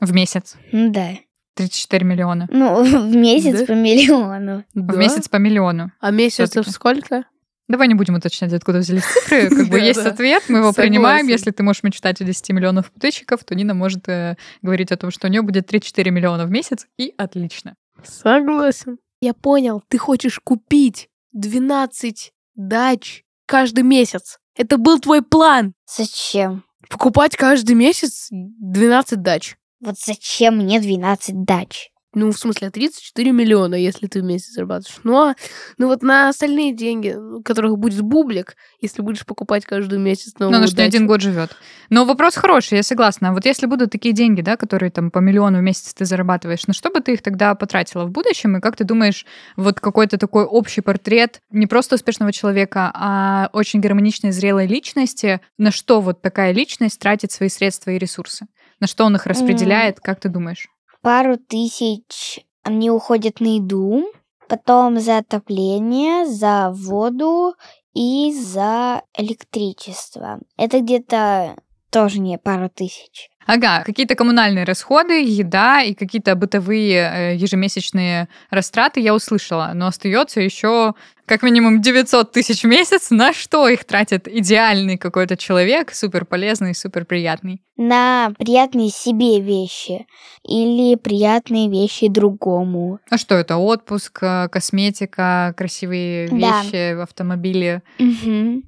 В 0.00 0.14
месяц. 0.14 0.56
Ну 0.72 0.90
да. 0.90 1.10
34 1.56 2.06
миллиона. 2.06 2.48
Ну, 2.50 2.82
в 2.82 3.14
месяц 3.14 3.60
Да? 3.60 3.66
по 3.66 3.72
миллиону. 3.72 4.64
В 4.72 4.96
месяц 4.96 5.28
по 5.28 5.36
миллиону. 5.36 5.92
А 6.00 6.10
месяцев 6.10 6.66
сколько? 6.70 7.24
Давай 7.68 7.86
не 7.86 7.94
будем 7.94 8.14
уточнять, 8.14 8.54
откуда 8.54 8.78
взялись 8.78 9.04
цифры. 9.04 9.50
Как 9.54 9.68
бы 9.68 9.78
Да, 9.78 9.84
есть 9.84 10.02
да. 10.02 10.08
ответ, 10.10 10.44
мы 10.48 10.60
его 10.60 10.72
принимаем. 10.72 11.28
Если 11.28 11.50
ты 11.50 11.62
можешь 11.62 11.82
мечтать 11.82 12.18
о 12.22 12.24
10 12.24 12.48
миллионов 12.50 12.90
подписчиков, 12.90 13.44
то 13.44 13.54
Нина 13.54 13.74
может 13.74 14.08
э, 14.08 14.38
говорить 14.62 14.90
о 14.90 14.96
том, 14.96 15.10
что 15.10 15.26
у 15.26 15.30
нее 15.30 15.42
будет 15.42 15.70
3-4 15.70 16.10
миллиона 16.10 16.46
в 16.46 16.50
месяц, 16.50 16.86
и 16.96 17.12
отлично. 17.18 17.74
Согласен. 18.02 18.96
Я 19.20 19.34
понял, 19.34 19.82
ты 19.88 19.98
хочешь 19.98 20.40
купить 20.42 21.10
12 21.32 22.32
дач 22.58 23.24
каждый 23.46 23.84
месяц. 23.84 24.38
Это 24.54 24.76
был 24.76 24.98
твой 24.98 25.22
план. 25.22 25.72
Зачем? 25.86 26.64
Покупать 26.90 27.36
каждый 27.36 27.74
месяц 27.74 28.28
12 28.30 29.22
дач. 29.22 29.56
Вот 29.80 29.98
зачем 29.98 30.58
мне 30.58 30.80
12 30.80 31.44
дач? 31.44 31.90
Ну, 32.14 32.32
в 32.32 32.38
смысле, 32.38 32.70
34 32.70 33.32
миллиона, 33.32 33.74
если 33.74 34.06
ты 34.06 34.22
в 34.22 34.24
месяц 34.24 34.54
зарабатываешь. 34.54 34.98
Ну, 35.04 35.16
а 35.16 35.34
ну 35.76 35.88
вот 35.88 36.02
на 36.02 36.30
остальные 36.30 36.74
деньги, 36.74 37.10
у 37.10 37.42
которых 37.42 37.76
будет 37.76 38.00
бублик, 38.00 38.56
если 38.80 39.02
будешь 39.02 39.26
покупать 39.26 39.66
каждый 39.66 39.98
месяц 39.98 40.32
новую 40.38 40.58
Ну, 40.58 40.64
не 40.64 40.72
дачу. 40.72 40.86
один 40.88 41.06
год 41.06 41.20
живет. 41.20 41.54
Но 41.90 42.06
вопрос 42.06 42.36
хороший, 42.36 42.76
я 42.76 42.82
согласна. 42.82 43.28
А 43.28 43.32
Вот 43.32 43.44
если 43.44 43.66
будут 43.66 43.92
такие 43.92 44.14
деньги, 44.14 44.40
да, 44.40 44.56
которые 44.56 44.90
там 44.90 45.10
по 45.10 45.18
миллиону 45.18 45.58
в 45.58 45.62
месяц 45.62 45.92
ты 45.92 46.06
зарабатываешь, 46.06 46.66
на 46.66 46.72
что 46.72 46.88
бы 46.90 47.00
ты 47.00 47.12
их 47.12 47.22
тогда 47.22 47.54
потратила 47.54 48.04
в 48.06 48.10
будущем? 48.10 48.56
И 48.56 48.60
как 48.60 48.76
ты 48.76 48.84
думаешь, 48.84 49.26
вот 49.56 49.78
какой-то 49.78 50.16
такой 50.16 50.44
общий 50.44 50.80
портрет 50.80 51.42
не 51.50 51.66
просто 51.66 51.96
успешного 51.96 52.32
человека, 52.32 52.90
а 52.94 53.50
очень 53.52 53.80
гармоничной, 53.80 54.32
зрелой 54.32 54.66
личности, 54.66 55.40
на 55.58 55.70
что 55.70 56.00
вот 56.00 56.22
такая 56.22 56.52
личность 56.52 56.98
тратит 56.98 57.32
свои 57.32 57.50
средства 57.50 57.90
и 57.90 57.98
ресурсы? 57.98 58.46
На 58.80 58.86
что 58.86 59.04
он 59.04 59.14
их 59.16 59.26
распределяет, 59.26 60.00
как 60.00 60.20
ты 60.20 60.28
думаешь? 60.30 60.68
Пару 61.00 61.36
тысяч 61.36 62.44
они 62.62 62.90
уходят 62.90 63.40
на 63.40 63.56
еду, 63.56 64.04
потом 64.48 64.98
за 64.98 65.18
отопление, 65.18 66.26
за 66.26 66.70
воду 66.70 67.54
и 67.94 68.32
за 68.32 69.02
электричество. 69.16 70.40
Это 70.56 70.80
где-то 70.80 71.56
тоже 71.90 72.20
не 72.20 72.38
пару 72.38 72.68
тысяч. 72.68 73.30
Ага, 73.48 73.82
какие-то 73.82 74.14
коммунальные 74.14 74.64
расходы, 74.64 75.22
еда 75.24 75.80
и 75.80 75.94
какие-то 75.94 76.34
бытовые 76.34 77.32
э, 77.32 77.36
ежемесячные 77.36 78.28
растраты 78.50 79.00
я 79.00 79.14
услышала, 79.14 79.70
но 79.74 79.86
остается 79.86 80.42
еще 80.42 80.92
как 81.24 81.42
минимум 81.42 81.80
900 81.80 82.30
тысяч 82.30 82.62
в 82.62 82.66
месяц. 82.66 83.08
На 83.10 83.32
что 83.32 83.66
их 83.68 83.84
тратит 83.86 84.28
идеальный 84.28 84.98
какой-то 84.98 85.38
человек, 85.38 85.94
супер 85.94 86.26
полезный, 86.26 86.74
супер 86.74 87.06
приятный? 87.06 87.62
На 87.78 88.32
приятные 88.38 88.90
себе 88.90 89.40
вещи 89.40 90.06
или 90.42 90.96
приятные 90.96 91.70
вещи 91.70 92.08
другому. 92.08 92.98
А 93.08 93.16
что 93.16 93.34
это? 93.34 93.56
Отпуск, 93.56 94.18
э, 94.20 94.48
косметика, 94.50 95.54
красивые 95.56 96.28
Да. 96.28 96.62
вещи, 96.62 97.00
автомобили, 97.00 97.80
Мгм. 97.98 98.64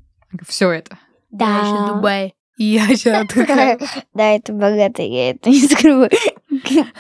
все 0.48 0.70
это. 0.70 0.96
Еще 1.30 1.78
Да. 1.78 1.86
Дубай. 1.86 2.32
И 2.60 2.64
я 2.64 2.86
сейчас 2.94 3.26
такая... 3.28 3.78
Да, 4.12 4.32
это 4.32 4.52
богато, 4.52 5.00
я 5.00 5.30
это 5.30 5.48
не 5.48 5.60
скрою. 5.62 6.10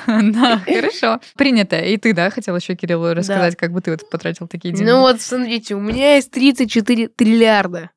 Да, 0.06 0.62
хорошо. 0.64 1.20
Принято. 1.36 1.78
И 1.78 1.98
ты, 1.98 2.14
да, 2.14 2.30
хотел 2.30 2.56
еще 2.56 2.74
Кириллу 2.74 3.12
рассказать, 3.12 3.56
как 3.56 3.72
бы 3.72 3.82
ты 3.82 3.90
вот 3.90 4.08
потратил 4.08 4.48
такие 4.48 4.72
деньги? 4.72 4.88
Ну 4.88 5.00
вот, 5.00 5.20
смотрите, 5.20 5.74
у 5.74 5.80
меня 5.80 6.14
есть 6.14 6.30
34 6.30 7.08
триллиарда. 7.08 7.90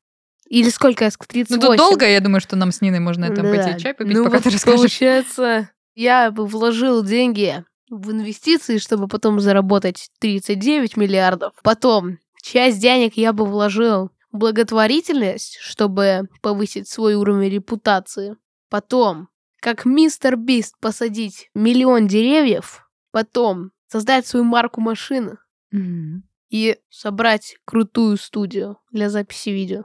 Или 0.48 0.68
сколько 0.68 1.04
я 1.04 1.10
сказала? 1.10 1.46
38. 1.46 1.54
Ну, 1.62 1.66
тут 1.66 1.76
долго, 1.78 2.06
я 2.06 2.20
думаю, 2.20 2.42
что 2.42 2.54
нам 2.54 2.70
с 2.70 2.82
Ниной 2.82 3.00
можно 3.00 3.34
там 3.34 3.46
пойти 3.46 3.80
чай 3.80 3.94
попить, 3.94 4.14
Ну 4.14 4.24
пока 4.24 4.40
ты 4.40 4.50
расскажешь. 4.50 4.78
Получается, 4.78 5.70
я 5.94 6.30
бы 6.30 6.44
вложил 6.44 7.02
деньги 7.02 7.64
в 7.88 8.10
инвестиции, 8.10 8.76
чтобы 8.76 9.08
потом 9.08 9.40
заработать 9.40 10.10
39 10.20 10.98
миллиардов. 10.98 11.54
Потом 11.62 12.18
часть 12.42 12.78
денег 12.78 13.16
я 13.16 13.32
бы 13.32 13.46
вложил 13.46 14.10
благотворительность, 14.34 15.58
чтобы 15.60 16.28
повысить 16.42 16.88
свой 16.88 17.14
уровень 17.14 17.50
репутации. 17.50 18.36
Потом, 18.68 19.28
как 19.60 19.84
мистер 19.86 20.36
Бист, 20.36 20.74
посадить 20.80 21.48
миллион 21.54 22.06
деревьев. 22.08 22.86
Потом 23.12 23.70
создать 23.86 24.26
свою 24.26 24.44
марку 24.44 24.80
машины 24.80 25.36
Мгм. 25.70 26.24
и 26.50 26.76
собрать 26.90 27.56
крутую 27.64 28.16
студию 28.16 28.78
для 28.90 29.08
записи 29.08 29.50
видео. 29.50 29.84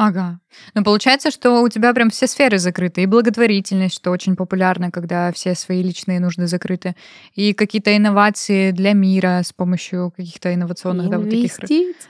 Ага. 0.00 0.38
Ну, 0.74 0.84
получается, 0.84 1.32
что 1.32 1.60
у 1.60 1.68
тебя 1.68 1.92
прям 1.92 2.10
все 2.10 2.28
сферы 2.28 2.58
закрыты. 2.58 3.02
И 3.02 3.06
благотворительность, 3.06 3.96
что 3.96 4.12
очень 4.12 4.36
популярно, 4.36 4.92
когда 4.92 5.32
все 5.32 5.56
свои 5.56 5.82
личные 5.82 6.20
нужды 6.20 6.46
закрыты. 6.46 6.94
И 7.34 7.52
какие-то 7.52 7.96
инновации 7.96 8.70
для 8.70 8.92
мира 8.92 9.42
с 9.44 9.52
помощью 9.52 10.12
каких-то 10.16 10.54
инновационных, 10.54 11.10
да, 11.10 11.18
вот 11.18 11.28
таких 11.28 11.58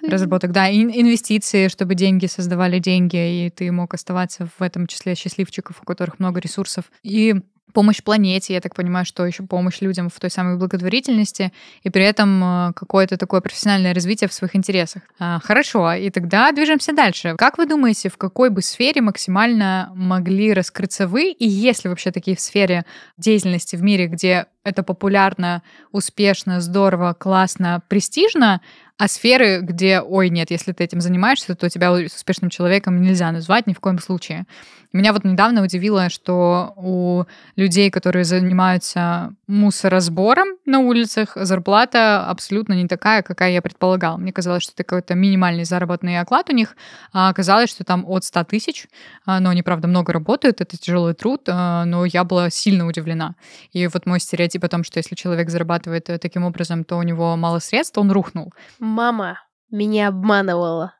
разработок. 0.06 0.52
Да, 0.52 0.68
и 0.68 0.82
инвестиции, 0.82 1.68
чтобы 1.68 1.94
деньги 1.94 2.26
создавали 2.26 2.78
деньги, 2.78 3.46
и 3.46 3.48
ты 3.48 3.72
мог 3.72 3.94
оставаться 3.94 4.50
в 4.58 4.62
этом 4.62 4.86
числе 4.86 5.14
счастливчиков, 5.14 5.80
у 5.80 5.86
которых 5.86 6.18
много 6.18 6.40
ресурсов. 6.40 6.92
И 7.02 7.36
помощь 7.72 8.02
планете, 8.02 8.54
я 8.54 8.60
так 8.60 8.74
понимаю, 8.74 9.04
что 9.04 9.26
еще 9.26 9.42
помощь 9.42 9.80
людям 9.80 10.08
в 10.08 10.18
той 10.18 10.30
самой 10.30 10.56
благотворительности, 10.56 11.52
и 11.82 11.90
при 11.90 12.04
этом 12.04 12.42
э, 12.42 12.72
какое-то 12.74 13.16
такое 13.16 13.40
профессиональное 13.40 13.94
развитие 13.94 14.28
в 14.28 14.32
своих 14.32 14.56
интересах. 14.56 15.02
А, 15.18 15.40
Хорошо, 15.40 15.92
и 15.92 16.10
тогда 16.10 16.52
движемся 16.52 16.92
дальше. 16.92 17.34
Как 17.36 17.58
вы 17.58 17.66
думаете, 17.66 18.08
в 18.08 18.16
какой 18.16 18.50
бы 18.50 18.62
сфере 18.62 19.00
максимально 19.00 19.92
могли 19.94 20.52
раскрыться 20.52 21.06
вы, 21.06 21.30
и 21.30 21.48
есть 21.48 21.84
ли 21.84 21.90
вообще 21.90 22.10
такие 22.10 22.36
в 22.36 22.40
сфере 22.40 22.84
деятельности 23.16 23.76
в 23.76 23.82
мире, 23.82 24.06
где 24.06 24.46
это 24.64 24.82
популярно, 24.82 25.62
успешно, 25.92 26.60
здорово, 26.60 27.14
классно, 27.18 27.82
престижно, 27.88 28.60
а 28.98 29.06
сферы, 29.06 29.60
где, 29.60 30.00
ой, 30.00 30.28
нет, 30.28 30.50
если 30.50 30.72
ты 30.72 30.82
этим 30.82 31.00
занимаешься, 31.00 31.54
то 31.54 31.70
тебя 31.70 31.92
успешным 31.92 32.50
человеком 32.50 33.00
нельзя 33.00 33.30
назвать 33.30 33.68
ни 33.68 33.72
в 33.72 33.78
коем 33.80 34.00
случае. 34.00 34.44
Меня 34.92 35.12
вот 35.12 35.22
недавно 35.22 35.62
удивило, 35.62 36.08
что 36.08 36.72
у 36.76 37.24
людей, 37.56 37.90
которые 37.90 38.24
занимаются 38.24 39.34
мусоросбором 39.46 40.48
на 40.64 40.80
улицах, 40.80 41.32
зарплата 41.36 42.26
абсолютно 42.26 42.72
не 42.72 42.88
такая, 42.88 43.22
какая 43.22 43.52
я 43.52 43.60
предполагала. 43.60 44.16
Мне 44.16 44.32
казалось, 44.32 44.62
что 44.62 44.72
это 44.72 44.84
какой-то 44.84 45.14
минимальный 45.14 45.64
заработный 45.64 46.18
оклад 46.18 46.48
у 46.48 46.54
них, 46.54 46.74
а 47.12 47.28
оказалось, 47.28 47.68
что 47.68 47.84
там 47.84 48.04
от 48.08 48.24
100 48.24 48.44
тысяч, 48.44 48.88
А, 49.26 49.40
но 49.40 49.50
они, 49.50 49.62
правда, 49.62 49.88
много 49.88 50.12
работают, 50.12 50.62
это 50.62 50.78
тяжелый 50.78 51.12
труд, 51.12 51.42
а, 51.48 51.84
но 51.84 52.06
я 52.06 52.24
была 52.24 52.48
сильно 52.48 52.86
удивлена. 52.86 53.34
И 53.72 53.86
вот 53.88 54.06
мой 54.06 54.20
стереотип 54.20 54.64
о 54.64 54.68
том, 54.68 54.84
что 54.84 54.98
если 54.98 55.14
человек 55.14 55.50
зарабатывает 55.50 56.08
э, 56.08 56.18
таким 56.18 56.44
образом, 56.44 56.84
то 56.84 56.96
у 56.96 57.02
него 57.02 57.36
мало 57.36 57.58
средств, 57.58 57.98
он 57.98 58.10
рухнул. 58.10 58.54
Мама 58.88 59.38
меня 59.70 60.08
обманывала. 60.08 60.94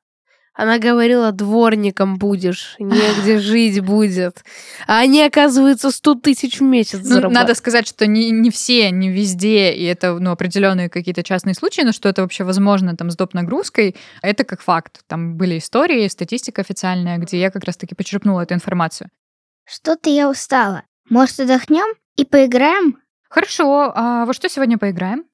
Она 0.53 0.81
говорила, 0.81 1.31
дворником 1.31 2.19
будешь, 2.19 2.75
негде 2.81 3.39
жить 3.39 3.81
будет. 3.81 4.43
А 4.89 4.99
они, 4.99 5.23
оказывается, 5.23 5.93
100 5.93 6.15
тысяч 6.17 6.59
в 6.59 6.65
месяц 6.65 6.99
Ну, 6.99 7.05
зарабатывают. 7.05 7.35
надо 7.35 7.55
сказать, 7.55 7.87
что 7.87 8.09
не, 8.09 8.31
не 8.31 8.51
все, 8.51 8.91
не 8.91 9.09
везде, 9.09 9.73
и 9.73 9.85
это 9.85 10.19
ну, 10.19 10.33
определенные 10.33 10.89
какие-то 10.91 11.23
частные 11.23 11.55
случаи, 11.55 11.83
но 11.83 11.93
что 11.93 12.09
это 12.09 12.23
вообще 12.23 12.43
возможно 12.43 12.97
там 12.97 13.11
с 13.11 13.17
доп. 13.17 13.35
нагрузкой, 13.35 13.95
это 14.21 14.43
как 14.43 14.61
факт. 14.61 15.03
Там 15.07 15.37
были 15.37 15.59
истории, 15.59 16.09
статистика 16.09 16.61
официальная, 16.63 17.19
где 17.19 17.39
я 17.39 17.51
как 17.53 17.63
раз-таки 17.63 17.95
почерпнула 17.95 18.41
эту 18.41 18.55
информацию. 18.55 19.11
Что-то 19.65 20.11
я 20.11 20.29
устала. 20.29 20.83
Может, 21.09 21.39
отдохнем 21.39 21.87
и 22.17 22.25
поиграем? 22.25 22.99
Хорошо, 23.31 23.93
а 23.95 24.25
во 24.27 24.33
что 24.35 24.49
сегодня 24.49 24.77
поиграем? 24.77 25.25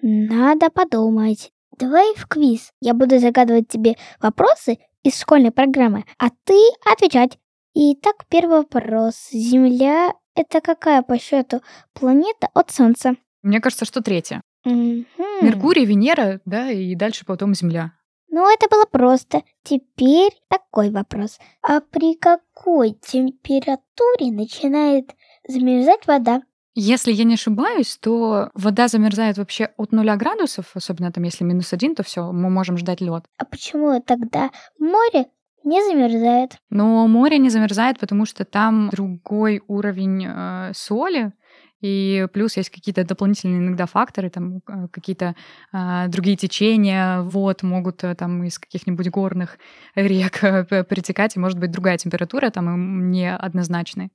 Надо 0.00 0.70
подумать. 0.70 1.50
Давай 1.80 2.14
в 2.14 2.26
квиз. 2.26 2.72
Я 2.82 2.92
буду 2.92 3.18
загадывать 3.18 3.68
тебе 3.68 3.96
вопросы 4.20 4.78
из 5.02 5.18
школьной 5.18 5.50
программы, 5.50 6.04
а 6.18 6.28
ты 6.44 6.58
отвечать. 6.84 7.38
Итак, 7.72 8.26
первый 8.28 8.58
вопрос. 8.58 9.30
Земля— 9.32 10.12
это 10.34 10.60
какая 10.60 11.00
по 11.00 11.18
счету 11.18 11.62
планета 11.94 12.48
от 12.52 12.70
Солнца? 12.70 13.16
Мне 13.42 13.60
кажется, 13.60 13.86
что 13.86 14.02
третье. 14.02 14.42
Мгм. 14.64 15.06
Меркурий, 15.40 15.86
Венера, 15.86 16.42
да, 16.44 16.70
и 16.70 16.94
дальше 16.94 17.24
потом 17.24 17.54
Земля. 17.54 17.92
Ну, 18.28 18.52
это 18.52 18.68
было 18.70 18.84
просто. 18.84 19.42
Теперь 19.62 20.32
такой 20.48 20.90
вопрос. 20.90 21.38
А 21.62 21.80
при 21.80 22.14
какой 22.14 22.92
температуре 22.92 24.30
начинает 24.30 25.14
замерзать 25.48 26.06
вода? 26.06 26.42
Если 26.74 27.12
я 27.12 27.24
не 27.24 27.34
ошибаюсь, 27.34 27.98
то 28.00 28.50
вода 28.54 28.86
замерзает 28.86 29.38
вообще 29.38 29.70
от 29.76 29.90
нуля 29.92 30.16
градусов, 30.16 30.66
особенно 30.74 31.10
там, 31.10 31.24
если 31.24 31.44
минус 31.44 31.72
один, 31.72 31.94
то 31.94 32.02
все, 32.04 32.30
мы 32.30 32.48
можем 32.48 32.76
ждать 32.76 33.00
лед. 33.00 33.24
А 33.38 33.44
почему 33.44 34.00
тогда 34.00 34.50
море 34.78 35.26
не 35.64 35.82
замерзает? 35.82 36.58
Но 36.70 37.06
море 37.08 37.38
не 37.38 37.50
замерзает, 37.50 37.98
потому 37.98 38.24
что 38.24 38.44
там 38.44 38.88
другой 38.90 39.62
уровень 39.66 40.24
э, 40.26 40.72
соли, 40.74 41.32
и 41.80 42.28
плюс 42.32 42.56
есть 42.56 42.70
какие-то 42.70 43.04
дополнительные 43.04 43.58
иногда 43.58 43.86
факторы, 43.86 44.30
там 44.30 44.58
э, 44.58 44.88
какие-то 44.92 45.34
э, 45.72 46.08
другие 46.08 46.36
течения, 46.36 47.22
вот, 47.22 47.62
могут 47.62 48.04
э, 48.04 48.14
там 48.14 48.44
из 48.44 48.58
каких-нибудь 48.58 49.10
горных 49.10 49.58
рек 49.94 50.44
э, 50.44 50.84
притекать, 50.84 51.36
и 51.36 51.40
может 51.40 51.58
быть 51.58 51.72
другая 51.72 51.98
температура 51.98 52.50
там 52.50 52.68
им 52.72 53.10
не 53.10 53.34
однозначной. 53.34 54.12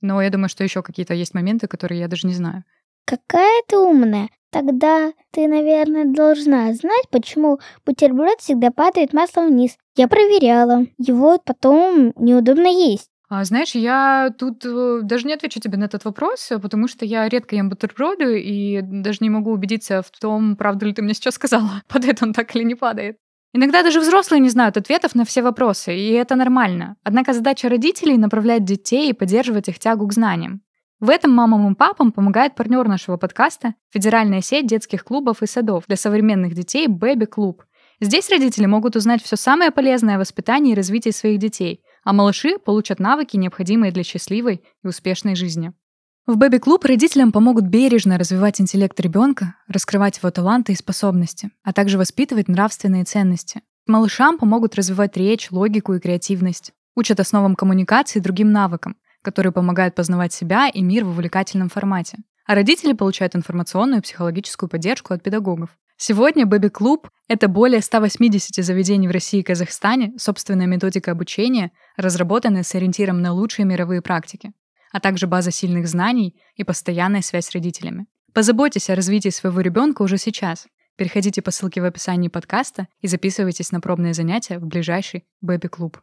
Но 0.00 0.22
я 0.22 0.30
думаю, 0.30 0.48
что 0.48 0.64
еще 0.64 0.82
какие-то 0.82 1.14
есть 1.14 1.34
моменты, 1.34 1.66
которые 1.66 2.00
я 2.00 2.08
даже 2.08 2.26
не 2.26 2.34
знаю. 2.34 2.64
Какая 3.04 3.62
ты 3.66 3.78
умная. 3.78 4.28
Тогда 4.50 5.12
ты, 5.30 5.46
наверное, 5.46 6.06
должна 6.06 6.72
знать, 6.72 7.08
почему 7.10 7.58
бутерброд 7.84 8.40
всегда 8.40 8.70
падает 8.70 9.12
маслом 9.12 9.48
вниз. 9.48 9.76
Я 9.96 10.08
проверяла. 10.08 10.86
Его 10.96 11.38
потом 11.38 12.12
неудобно 12.16 12.66
есть. 12.66 13.10
А, 13.30 13.44
знаешь, 13.44 13.74
я 13.74 14.32
тут 14.38 14.64
э, 14.64 15.00
даже 15.02 15.26
не 15.26 15.34
отвечу 15.34 15.60
тебе 15.60 15.76
на 15.76 15.84
этот 15.84 16.06
вопрос, 16.06 16.50
э, 16.50 16.58
потому 16.58 16.88
что 16.88 17.04
я 17.04 17.28
редко 17.28 17.56
ем 17.56 17.68
бутерброды 17.68 18.40
и 18.40 18.80
даже 18.80 19.18
не 19.20 19.28
могу 19.28 19.52
убедиться 19.52 20.00
в 20.00 20.10
том, 20.18 20.56
правду 20.56 20.86
ли 20.86 20.94
ты 20.94 21.02
мне 21.02 21.12
сейчас 21.12 21.34
сказала, 21.34 21.82
падает 21.88 22.22
он 22.22 22.32
так 22.32 22.56
или 22.56 22.62
не 22.62 22.74
падает. 22.74 23.18
Иногда 23.54 23.82
даже 23.82 24.00
взрослые 24.00 24.40
не 24.40 24.50
знают 24.50 24.76
ответов 24.76 25.14
на 25.14 25.24
все 25.24 25.42
вопросы, 25.42 25.96
и 25.96 26.12
это 26.12 26.36
нормально. 26.36 26.96
Однако 27.02 27.32
задача 27.32 27.68
родителей— 27.68 28.16
направлять 28.18 28.64
детей 28.64 29.10
и 29.10 29.14
поддерживать 29.14 29.68
их 29.68 29.78
тягу 29.78 30.06
к 30.06 30.12
знаниям. 30.12 30.60
В 31.00 31.10
этом 31.10 31.30
мамам 31.32 31.72
и 31.72 31.74
папам 31.74 32.12
помогает 32.12 32.54
партнер 32.56 32.86
нашего 32.86 33.16
подкаста— 33.16 33.74
федеральная 33.90 34.42
сеть 34.42 34.66
детских 34.66 35.04
клубов 35.04 35.42
и 35.42 35.46
садов 35.46 35.84
для 35.86 35.96
современных 35.96 36.54
детей 36.54 36.88
«Бэби 36.88 37.24
Клуб». 37.24 37.62
Здесь 38.00 38.28
родители 38.30 38.66
могут 38.66 38.96
узнать 38.96 39.22
все 39.22 39.36
самое 39.36 39.70
полезное 39.70 40.16
о 40.16 40.18
воспитании 40.18 40.72
и 40.72 40.76
развитии 40.76 41.10
своих 41.10 41.38
детей, 41.38 41.82
а 42.04 42.12
малыши 42.12 42.58
получат 42.58 43.00
навыки, 43.00 43.36
необходимые 43.36 43.92
для 43.92 44.04
счастливой 44.04 44.62
и 44.82 44.86
успешной 44.86 45.36
жизни. 45.36 45.72
В 46.28 46.36
Бэби 46.36 46.58
Клуб 46.58 46.84
родителям 46.84 47.32
помогут 47.32 47.64
бережно 47.64 48.18
развивать 48.18 48.60
интеллект 48.60 49.00
ребенка, 49.00 49.54
раскрывать 49.66 50.18
его 50.18 50.30
таланты 50.30 50.72
и 50.72 50.76
способности, 50.76 51.50
а 51.62 51.72
также 51.72 51.96
воспитывать 51.96 52.48
нравственные 52.48 53.04
ценности. 53.04 53.62
Малышам 53.86 54.36
помогут 54.36 54.74
развивать 54.74 55.16
речь, 55.16 55.50
логику 55.50 55.94
и 55.94 55.98
креативность. 55.98 56.72
Учат 56.94 57.18
основам 57.18 57.54
коммуникации 57.54 58.18
и 58.18 58.22
другим 58.22 58.52
навыкам, 58.52 58.98
которые 59.22 59.52
помогают 59.52 59.94
познавать 59.94 60.34
себя 60.34 60.68
и 60.68 60.82
мир 60.82 61.06
в 61.06 61.08
увлекательном 61.08 61.70
формате. 61.70 62.18
А 62.46 62.54
родители 62.54 62.92
получают 62.92 63.34
информационную 63.34 64.00
и 64.00 64.02
психологическую 64.02 64.68
поддержку 64.68 65.14
от 65.14 65.22
педагогов. 65.22 65.70
Сегодня 65.96 66.44
Бэби 66.44 66.68
Клуб— 66.68 67.08
это 67.28 67.48
более 67.48 67.80
180 67.80 68.62
заведений 68.62 69.08
в 69.08 69.12
России 69.12 69.40
и 69.40 69.42
Казахстане, 69.42 70.12
собственная 70.18 70.66
методика 70.66 71.10
обучения, 71.10 71.72
разработанная 71.96 72.64
с 72.64 72.74
ориентиром 72.74 73.22
на 73.22 73.32
лучшие 73.32 73.64
мировые 73.64 74.02
практики. 74.02 74.52
А 74.92 75.00
также 75.00 75.26
база 75.26 75.50
сильных 75.50 75.88
знаний 75.88 76.36
и 76.56 76.64
постоянная 76.64 77.22
связь 77.22 77.46
с 77.46 77.52
родителями. 77.52 78.06
Позаботьтесь 78.32 78.90
о 78.90 78.94
развитии 78.94 79.30
своего 79.30 79.60
ребенка 79.60 80.02
уже 80.02 80.18
сейчас. 80.18 80.66
Переходите 80.96 81.42
по 81.42 81.50
ссылке 81.50 81.80
в 81.80 81.84
описании 81.84 82.28
подкаста 82.28 82.88
и 83.00 83.06
записывайтесь 83.06 83.72
на 83.72 83.80
пробные 83.80 84.14
занятия 84.14 84.58
в 84.58 84.66
ближайший 84.66 85.24
бэби-клуб. 85.40 86.00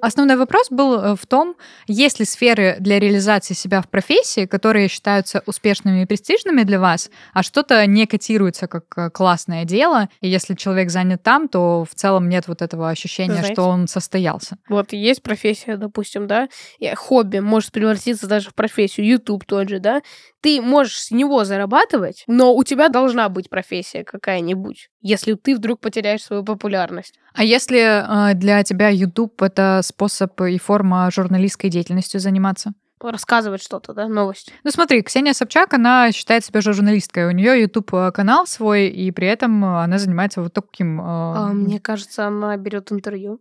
Основной 0.00 0.36
вопрос 0.36 0.68
был 0.70 0.94
э, 0.94 1.16
в 1.16 1.26
том, 1.26 1.56
есть 1.86 2.20
ли 2.20 2.24
сферы 2.24 2.76
для 2.80 2.98
реализации 2.98 3.54
себя 3.54 3.82
в 3.82 3.88
профессии, 3.88 4.46
которые 4.46 4.88
считаются 4.88 5.42
успешными 5.46 6.02
и 6.02 6.06
престижными 6.06 6.62
для 6.62 6.78
вас, 6.78 7.10
а 7.32 7.42
что-то 7.42 7.84
не 7.86 8.06
котируется 8.06 8.66
как 8.66 8.84
э, 8.96 9.10
классное 9.10 9.64
дело, 9.64 10.08
и 10.20 10.28
если 10.28 10.54
человек 10.54 10.90
занят 10.90 11.22
там, 11.22 11.48
то 11.48 11.84
в 11.84 11.94
целом 11.94 12.28
нет 12.28 12.48
вот 12.48 12.62
этого 12.62 12.88
ощущения, 12.88 13.34
Знаете, 13.34 13.52
что 13.52 13.64
он 13.64 13.88
состоялся. 13.88 14.58
Вот 14.68 14.92
есть 14.92 15.22
профессия, 15.22 15.76
допустим, 15.76 16.26
да, 16.26 16.48
хобби 16.94 17.38
может 17.38 17.72
превратиться 17.72 18.26
даже 18.26 18.50
в 18.50 18.54
профессию, 18.54 19.06
YouTube 19.06 19.44
тот 19.44 19.68
же, 19.68 19.80
да, 19.80 20.02
ты 20.40 20.60
можешь 20.60 20.98
с 20.98 21.10
него 21.10 21.44
зарабатывать, 21.44 22.24
но 22.26 22.54
у 22.54 22.64
тебя 22.64 22.88
должна 22.88 23.28
быть 23.28 23.50
профессия 23.50 24.04
какая-нибудь, 24.04 24.90
если 25.00 25.34
ты 25.34 25.56
вдруг 25.56 25.80
потеряешь 25.80 26.22
свою 26.22 26.44
популярность. 26.44 27.18
А 27.34 27.44
если 27.44 28.32
э, 28.32 28.34
для 28.34 28.62
тебя 28.62 28.88
YouTube 28.88 29.40
это 29.42 29.80
способ 29.82 30.40
и 30.42 30.58
форма 30.58 31.10
журналистской 31.10 31.70
деятельностью 31.70 32.20
заниматься? 32.20 32.72
рассказывать 33.00 33.62
что-то, 33.62 33.92
да, 33.92 34.08
новость. 34.08 34.52
Ну 34.64 34.72
смотри, 34.72 35.02
Ксения 35.02 35.32
Собчак, 35.32 35.72
она 35.74 36.10
считает 36.10 36.44
себя 36.44 36.60
журналисткой. 36.60 37.28
У 37.28 37.30
нее 37.30 37.60
YouTube 37.60 37.92
канал 38.12 38.44
свой, 38.46 38.88
и 38.88 39.12
при 39.12 39.28
этом 39.28 39.64
она 39.64 39.98
занимается 39.98 40.42
вот 40.42 40.52
таким. 40.52 41.00
Э... 41.00 41.04
А, 41.04 41.46
мне 41.52 41.78
кажется, 41.78 42.26
она 42.26 42.56
берет 42.56 42.90
интервью. 42.90 43.40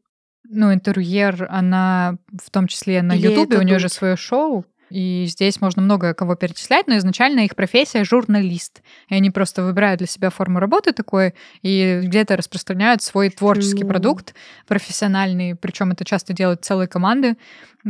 Ну, 0.50 0.74
интервьюер, 0.74 1.48
она 1.50 2.18
в 2.42 2.50
том 2.52 2.68
числе 2.68 3.02
на 3.02 3.14
YouTube, 3.14 3.58
у 3.58 3.62
нее 3.64 3.80
же 3.80 3.90
свое 3.90 4.16
шоу. 4.16 4.66
И 4.90 5.26
здесь 5.28 5.62
можно 5.62 5.82
много 5.82 6.14
кого 6.14 6.36
перечислять, 6.36 6.88
но 6.88 6.98
изначально 6.98 7.42
их 7.42 7.56
профессия 7.56 8.04
журналист. 8.04 8.82
И 9.10 9.16
они 9.16 9.30
просто 9.30 9.64
выбирают 9.64 10.00
для 10.00 10.08
себя 10.08 10.30
форму 10.30 10.60
работы 10.60 10.94
такой 10.94 11.34
и 11.62 12.02
где-то 12.04 12.38
распространяют 12.38 13.02
свой 13.02 13.30
творческий 13.30 13.84
ну... 13.84 13.90
продукт 13.90 14.34
профессиональный. 14.68 15.56
Причем 15.56 15.92
это 15.92 16.06
часто 16.06 16.34
делают 16.34 16.64
целые 16.64 16.88
команды 16.88 17.38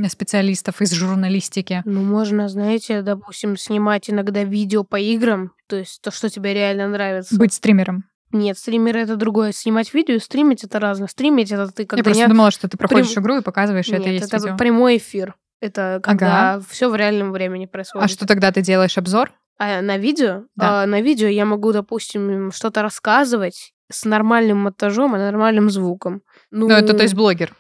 специалистов 0.10 0.82
из 0.82 0.92
журналистики. 0.92 1.82
Ну, 1.86 2.04
можно, 2.04 2.48
знаете, 2.50 3.02
допустим, 3.02 3.58
снимать 3.58 4.10
иногда 4.10 4.44
видео 4.44 4.84
по 4.84 5.00
играм, 5.00 5.52
то 5.68 5.78
есть 5.78 6.02
то, 6.02 6.12
что 6.12 6.30
тебе 6.30 6.54
реально 6.54 6.88
нравится. 6.88 7.36
Быть 7.36 7.54
стримером. 7.54 8.06
Нет, 8.32 8.58
стример 8.58 8.98
это 8.98 9.16
другое. 9.16 9.54
Снимать 9.54 9.94
видео 9.94 10.16
и 10.16 10.20
стримить 10.20 10.64
это 10.64 10.80
разное. 10.80 11.08
Стримить 11.08 11.52
это 11.52 11.68
ты 11.72 11.86
когда... 11.86 12.02
Я 12.02 12.04
просто 12.04 12.24
не... 12.24 12.28
думала, 12.28 12.52
что 12.52 12.68
ты 12.68 12.78
проходишь 12.78 13.14
Прям... 13.14 13.24
игру 13.24 13.38
и 13.38 13.42
показываешь, 13.42 13.88
Нет, 13.88 14.02
это 14.02 14.10
есть 14.10 14.28
это 14.28 14.38
видео. 14.38 14.58
прямой 14.58 14.98
эфир. 14.98 15.36
Это 15.60 16.00
когда 16.04 16.54
ага. 16.54 16.66
все 16.70 16.90
в 16.90 16.96
реальном 16.96 17.32
времени 17.32 17.66
происходит. 17.66 18.06
А 18.06 18.08
что 18.08 18.28
тогда 18.28 18.52
ты 18.52 18.62
делаешь 18.62 18.98
обзор? 18.98 19.32
А, 19.58 19.82
на 19.82 19.98
видео? 19.98 20.44
Да. 20.56 20.84
А, 20.84 20.86
на 20.86 21.02
видео 21.02 21.28
я 21.28 21.46
могу, 21.46 21.72
допустим, 21.72 22.52
что-то 22.52 22.84
рассказывать 22.84 23.74
с 23.92 24.06
нормальным 24.06 24.60
монтажом 24.60 25.16
и 25.16 25.20
нормальным 25.20 25.70
звуком. 25.70 26.22
Ну, 26.52 26.68
ну, 26.68 26.76
это 26.76 26.94
то 26.94 27.04
есть 27.04 27.16
блогер. 27.16 27.56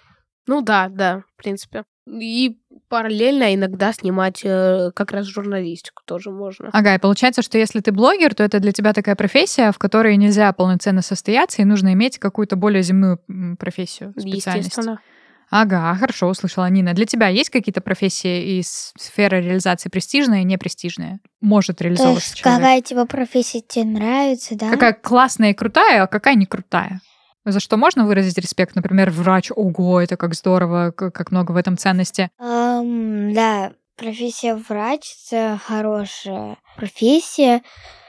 Ну 0.45 0.61
да, 0.61 0.89
да, 0.89 1.23
в 1.33 1.41
принципе. 1.41 1.83
И 2.07 2.57
параллельно 2.87 3.53
иногда 3.53 3.91
снимать 3.91 4.41
э, 4.43 4.91
как 4.95 5.11
раз 5.11 5.25
журналистику 5.25 6.03
тоже 6.05 6.31
можно. 6.31 6.69
Ага, 6.71 6.95
и 6.95 6.99
получается, 6.99 7.41
что 7.41 7.57
если 7.57 7.81
ты 7.81 7.91
блогер, 7.91 8.33
то 8.33 8.43
это 8.43 8.59
для 8.59 8.71
тебя 8.71 8.93
такая 8.93 9.15
профессия, 9.15 9.71
в 9.73 9.77
которой 9.77 10.15
нельзя 10.15 10.53
полноценно 10.53 11.01
состояться, 11.01 11.61
и 11.61 11.65
нужно 11.65 11.91
иметь 11.93 12.17
какую-то 12.17 12.55
более 12.55 12.81
земную 12.81 13.19
профессию, 13.59 14.13
специальность. 14.17 14.69
Естественно. 14.69 15.01
Ага, 15.49 15.95
хорошо, 15.95 16.27
услышала 16.27 16.69
Нина. 16.69 16.93
Для 16.93 17.05
тебя 17.05 17.29
есть 17.29 17.49
какие-то 17.49 17.79
профессии 17.79 18.59
из 18.59 18.91
сферы 18.97 19.41
реализации 19.41 19.89
престижные 19.89 20.41
и 20.41 20.45
непрестижные? 20.45 21.19
Может 21.39 21.81
реализовываться 21.81 22.31
То 22.31 22.33
есть 22.33 22.43
человек? 22.43 22.61
какая 22.61 22.81
типа 22.81 23.05
профессия 23.05 23.61
тебе 23.61 23.85
нравится, 23.85 24.55
да? 24.55 24.69
Какая 24.71 24.93
классная 24.93 25.51
и 25.51 25.53
крутая, 25.53 26.03
а 26.03 26.07
какая 26.07 26.35
не 26.35 26.45
крутая? 26.45 26.99
За 27.45 27.61
что 27.61 27.77
можно 27.77 28.05
выразить 28.05 28.37
респект? 28.37 28.75
Например, 28.75 29.09
врач, 29.09 29.51
ого, 29.55 30.01
это 30.01 30.17
как 30.17 30.33
здорово, 30.35 30.91
как 30.91 31.31
много 31.31 31.53
в 31.53 31.55
этом 31.55 31.77
ценности. 31.77 32.29
Um, 32.41 33.33
да, 33.33 33.71
профессия 33.97 34.55
врач— 34.55 35.15
это 35.31 35.59
хорошая 35.61 36.57
профессия, 36.77 37.63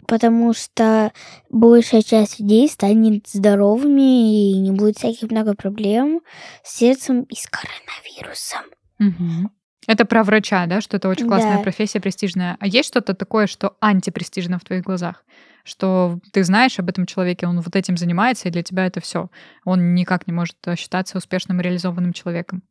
потому 0.07 0.53
что 0.53 1.13
большая 1.51 2.03
часть 2.03 2.39
людей 2.39 2.69
станет 2.69 3.27
здоровыми 3.27 4.53
и 4.53 4.59
не 4.59 4.71
будет 4.71 4.99
всяких 4.99 5.31
много 5.31 5.55
проблем 5.55 6.21
с 6.63 6.77
сердцем 6.77 7.23
и 7.23 7.35
с 7.35 7.49
коронавирусом. 7.49 8.63
Угу. 9.01 9.51
Это 9.89 10.05
про 10.05 10.23
врача, 10.23 10.67
да, 10.67 10.81
что 10.83 10.99
это 10.99 11.09
очень 11.09 11.27
классная 11.27 11.57
да. 11.57 11.63
профессия, 11.63 11.99
престижная. 11.99 12.57
А 12.61 12.67
есть 12.67 12.89
что-то 12.89 13.15
такое, 13.15 13.47
что 13.47 13.77
антипрестижно 13.81 14.59
в 14.59 14.65
твоих 14.65 14.85
глазах? 14.85 15.25
Что 15.65 16.19
ты 16.33 16.45
знаешь 16.45 16.79
об 16.79 16.91
этом 16.91 17.07
человеке, 17.07 17.47
он 17.47 17.61
вот 17.61 17.75
этим 17.75 17.97
занимается, 17.97 18.49
и 18.49 18.51
для 18.51 18.63
тебя 18.63 18.87
это 18.87 19.01
все. 19.01 19.31
Он 19.65 19.95
никак 19.95 20.27
не 20.27 20.33
может 20.33 20.57
считаться 20.77 21.17
успешным 21.17 21.61
реализованным 21.61 22.13
человеком. 22.13 22.63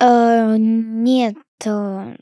Uh, 0.00 0.56
нет, 0.58 1.36
uh, 1.64 2.18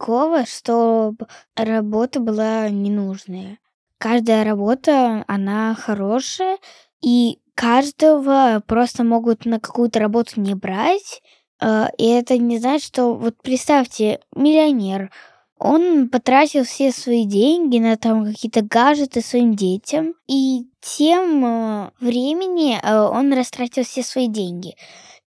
такого, 0.00 0.46
чтобы 0.46 1.26
работа 1.56 2.20
была 2.20 2.68
ненужная. 2.70 3.58
Каждая 3.98 4.44
работа, 4.44 5.24
она 5.28 5.74
хорошая, 5.74 6.58
и 7.02 7.38
каждого 7.54 8.62
просто 8.66 9.04
могут 9.04 9.44
на 9.44 9.60
какую-то 9.60 10.00
работу 10.00 10.40
не 10.40 10.54
брать. 10.54 11.20
Э, 11.60 11.88
и 11.98 12.06
это 12.06 12.38
не 12.38 12.58
значит, 12.58 12.86
что 12.86 13.14
вот 13.14 13.36
представьте, 13.42 14.20
миллионер, 14.34 15.10
он 15.58 16.08
потратил 16.08 16.64
все 16.64 16.92
свои 16.92 17.26
деньги 17.26 17.76
на 17.78 17.98
там 17.98 18.24
какие-то 18.24 18.62
гаджеты 18.62 19.20
своим 19.20 19.54
детям, 19.54 20.14
и 20.26 20.64
тем 20.80 21.44
э, 21.44 21.90
времени 22.00 22.78
э, 22.82 22.98
он 22.98 23.34
растратил 23.34 23.84
все 23.84 24.02
свои 24.02 24.28
деньги. 24.28 24.76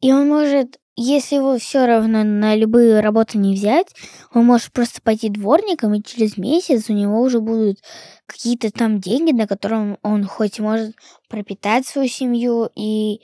И 0.03 0.13
он 0.13 0.29
может 0.29 0.79
если 0.95 1.37
его 1.37 1.57
все 1.57 1.87
равно 1.87 2.23
на 2.23 2.55
любые 2.55 3.01
работы 3.01 3.39
не 3.39 3.55
взять, 3.55 3.95
он 4.35 4.45
может 4.45 4.73
просто 4.73 5.01
пойти 5.01 5.31
дворником, 5.31 5.95
и 5.95 6.03
через 6.03 6.37
месяц 6.37 6.91
у 6.91 6.93
него 6.93 7.23
уже 7.23 7.41
будут 7.41 7.79
какие-то 8.27 8.71
там 8.71 9.01
деньги, 9.01 9.33
на 9.33 9.47
котором 9.47 9.99
он 10.03 10.27
хоть 10.27 10.61
может 10.61 10.95
пропитать 11.31 11.87
свою 11.87 12.09
семью 12.09 12.69
и 12.75 13.23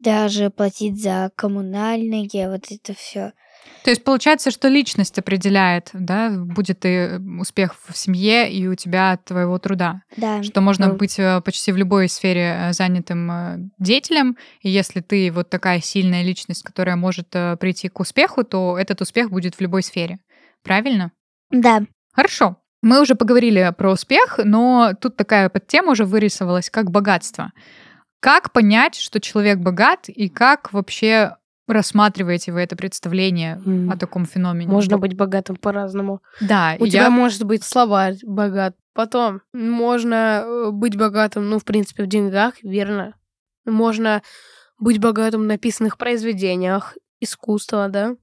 даже 0.00 0.48
платить 0.48 1.02
за 1.02 1.30
коммунальные, 1.36 2.48
вот 2.48 2.64
это 2.70 2.94
все. 2.94 3.34
То 3.84 3.90
есть 3.90 4.04
получается, 4.04 4.50
что 4.50 4.68
личность 4.68 5.18
определяет, 5.18 5.90
да, 5.92 6.30
будет 6.30 6.84
и 6.84 7.18
успех 7.40 7.74
в 7.88 7.96
семье 7.96 8.50
и 8.50 8.66
у 8.68 8.74
тебя 8.74 9.12
от 9.12 9.24
твоего 9.24 9.58
труда. 9.58 10.02
Да. 10.16 10.42
Что 10.42 10.60
можно 10.60 10.84
mm. 10.84 10.96
быть 10.96 11.18
э, 11.18 11.40
почти 11.40 11.72
в 11.72 11.76
любой 11.76 12.08
сфере 12.08 12.56
э, 12.58 12.72
занятым 12.72 13.30
э, 13.30 13.56
деятелем, 13.78 14.36
и 14.60 14.70
если 14.70 15.00
ты 15.00 15.32
вот 15.32 15.50
такая 15.50 15.80
сильная 15.80 16.22
личность, 16.22 16.62
которая 16.62 16.96
может 16.96 17.30
прийти 17.30 17.88
к 17.88 17.98
успеху, 17.98 18.44
то 18.44 18.78
этот 18.78 19.00
успех 19.00 19.30
будет 19.30 19.56
в 19.56 19.60
любой 19.60 19.82
сфере. 19.82 20.18
Правильно? 20.62 21.10
Да. 21.50 21.82
Хорошо. 22.12 22.56
Мы 22.82 23.00
уже 23.00 23.14
поговорили 23.14 23.72
про 23.76 23.92
успех, 23.92 24.38
но 24.42 24.92
тут 25.00 25.16
такая 25.16 25.48
подтема 25.48 25.92
уже 25.92 26.04
вырисовалась, 26.04 26.70
как 26.70 26.90
богатство. 26.90 27.52
Как 28.20 28.52
понять, 28.52 28.94
что 28.94 29.20
человек 29.20 29.58
богат, 29.58 30.08
и 30.08 30.28
как 30.28 30.72
вообще 30.72 31.36
рассматриваете 31.66 32.52
вы 32.52 32.60
это 32.60 32.76
представление 32.76 33.60
mm. 33.64 33.92
о 33.92 33.96
таком 33.96 34.26
феномене? 34.26 34.70
Можно 34.70 34.98
быть 34.98 35.16
богатым 35.16 35.56
по-разному. 35.56 36.22
Да. 36.40 36.76
У 36.78 36.84
я... 36.84 36.90
тебя 36.90 37.10
может 37.10 37.44
быть 37.44 37.64
словарь 37.64 38.16
богат. 38.22 38.76
Потом 38.94 39.40
можно 39.52 40.44
э, 40.44 40.70
быть 40.70 40.96
богатым, 40.96 41.48
ну, 41.48 41.58
в 41.58 41.64
принципе, 41.64 42.04
в 42.04 42.06
деньгах, 42.06 42.54
верно. 42.62 43.14
Можно 43.64 44.22
быть 44.78 44.98
богатым 44.98 45.42
в 45.42 45.46
написанных 45.46 45.96
произведениях, 45.96 46.96
искусства, 47.20 47.88
да. 47.88 48.16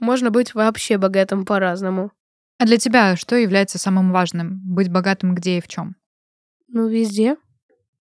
Можно 0.00 0.30
быть 0.30 0.54
вообще 0.54 0.96
богатым 0.96 1.44
по-разному. 1.44 2.12
А 2.58 2.64
для 2.64 2.78
тебя 2.78 3.16
что 3.16 3.36
является 3.36 3.78
самым 3.78 4.12
важным? 4.12 4.60
Быть 4.64 4.90
богатым 4.90 5.34
где 5.34 5.58
и 5.58 5.60
в 5.60 5.68
чем? 5.68 5.96
Ну, 6.68 6.88
везде. 6.88 7.36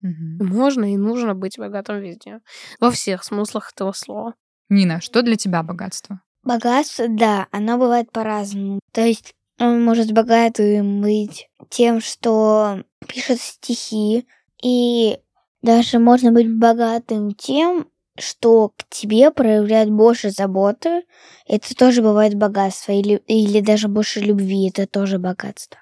Угу. 0.05 0.45
Можно 0.45 0.93
и 0.93 0.99
нужно 0.99 1.35
быть 1.35 1.59
богатым 1.59 2.01
везде. 2.01 2.41
Во 2.79 2.91
всех 2.91 3.25
смыслах 3.25 3.73
этого 3.75 3.93
слова. 3.93 4.35
Нина, 4.69 5.01
что 5.01 5.23
для 5.23 5.37
тебя 5.37 5.63
богатство? 5.63 6.21
Богатство, 6.43 7.07
да, 7.09 7.49
оно 7.51 7.79
бывает 7.79 8.13
по-разному. 8.13 8.81
То 8.93 9.01
есть 9.01 9.35
он 9.59 9.83
может 9.83 10.13
богатым 10.13 11.01
быть 11.01 11.49
тем, 11.71 12.01
что 12.01 12.85
пишет 13.09 13.41
стихи, 13.41 14.27
и 14.63 15.19
даже 15.63 15.99
можно 15.99 16.33
быть 16.33 16.55
богатым 16.55 17.33
тем, 17.33 17.89
что 18.19 18.73
к 18.77 18.85
тебе 18.91 19.31
проявляют 19.31 19.91
больше 19.91 20.31
заботы, 20.31 21.05
это 21.47 21.75
тоже 21.75 22.03
бывает 22.03 22.35
богатство, 22.35 22.93
или, 22.93 23.23
или 23.27 23.61
даже 23.61 23.89
больше 23.89 24.21
любви, 24.21 24.69
это 24.69 24.87
тоже 24.87 25.19
богатство. 25.19 25.81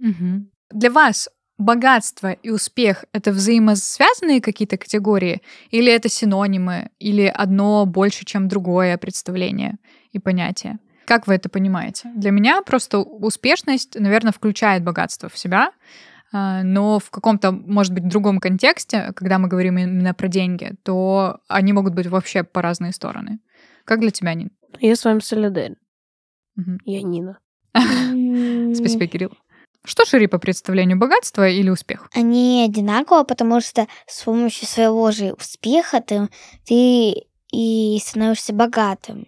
Угу. 0.00 0.50
Для 0.72 0.90
вас 0.90 1.28
богатство 1.62 2.32
и 2.32 2.50
успех— 2.50 3.04
это 3.12 3.32
взаимосвязанные 3.32 4.40
какие-то 4.40 4.76
категории? 4.76 5.42
Или 5.70 5.92
это 5.92 6.08
синонимы? 6.08 6.90
Или 6.98 7.26
одно 7.26 7.86
больше, 7.86 8.24
чем 8.24 8.48
другое 8.48 8.98
представление 8.98 9.78
и 10.12 10.18
понятие? 10.18 10.78
Как 11.06 11.26
вы 11.26 11.34
это 11.34 11.48
понимаете? 11.48 12.10
Для 12.14 12.30
меня 12.30 12.62
просто 12.62 12.98
успешность, 12.98 13.98
наверное, 13.98 14.32
включает 14.32 14.84
богатство 14.84 15.28
в 15.28 15.38
себя, 15.38 15.72
а, 16.32 16.62
но 16.62 16.98
в 16.98 17.10
каком-то, 17.10 17.52
может 17.52 17.92
быть, 17.92 18.08
другом 18.08 18.38
контексте, 18.38 19.12
когда 19.14 19.38
мы 19.38 19.48
говорим 19.48 19.78
именно 19.78 20.14
про 20.14 20.28
деньги, 20.28 20.72
то 20.82 21.40
они 21.48 21.72
могут 21.72 21.94
быть 21.94 22.06
вообще 22.06 22.42
по 22.42 22.62
разные 22.62 22.92
стороны. 22.92 23.40
Как 23.84 24.00
для 24.00 24.10
тебя, 24.10 24.34
Нин? 24.34 24.50
Я 24.80 24.96
с 24.96 25.04
вами 25.04 25.20
солидарен. 25.20 25.76
Мгм. 26.56 26.78
Я 26.84 27.02
Нина. 27.02 27.38
Спасибо, 28.74 29.06
Кирилл. 29.06 29.32
Что 29.84 30.04
шире 30.04 30.28
по 30.28 30.38
представлению, 30.38 30.98
богатство 30.98 31.48
или 31.48 31.68
успех? 31.68 32.08
Они 32.14 32.64
одинаково, 32.64 33.24
потому 33.24 33.60
что 33.60 33.86
с 34.06 34.22
помощью 34.22 34.68
своего 34.68 35.10
же 35.10 35.32
успеха 35.32 36.00
ты, 36.00 36.28
ты 36.66 37.26
и 37.52 37.98
становишься 38.00 38.52
богатым. 38.52 39.26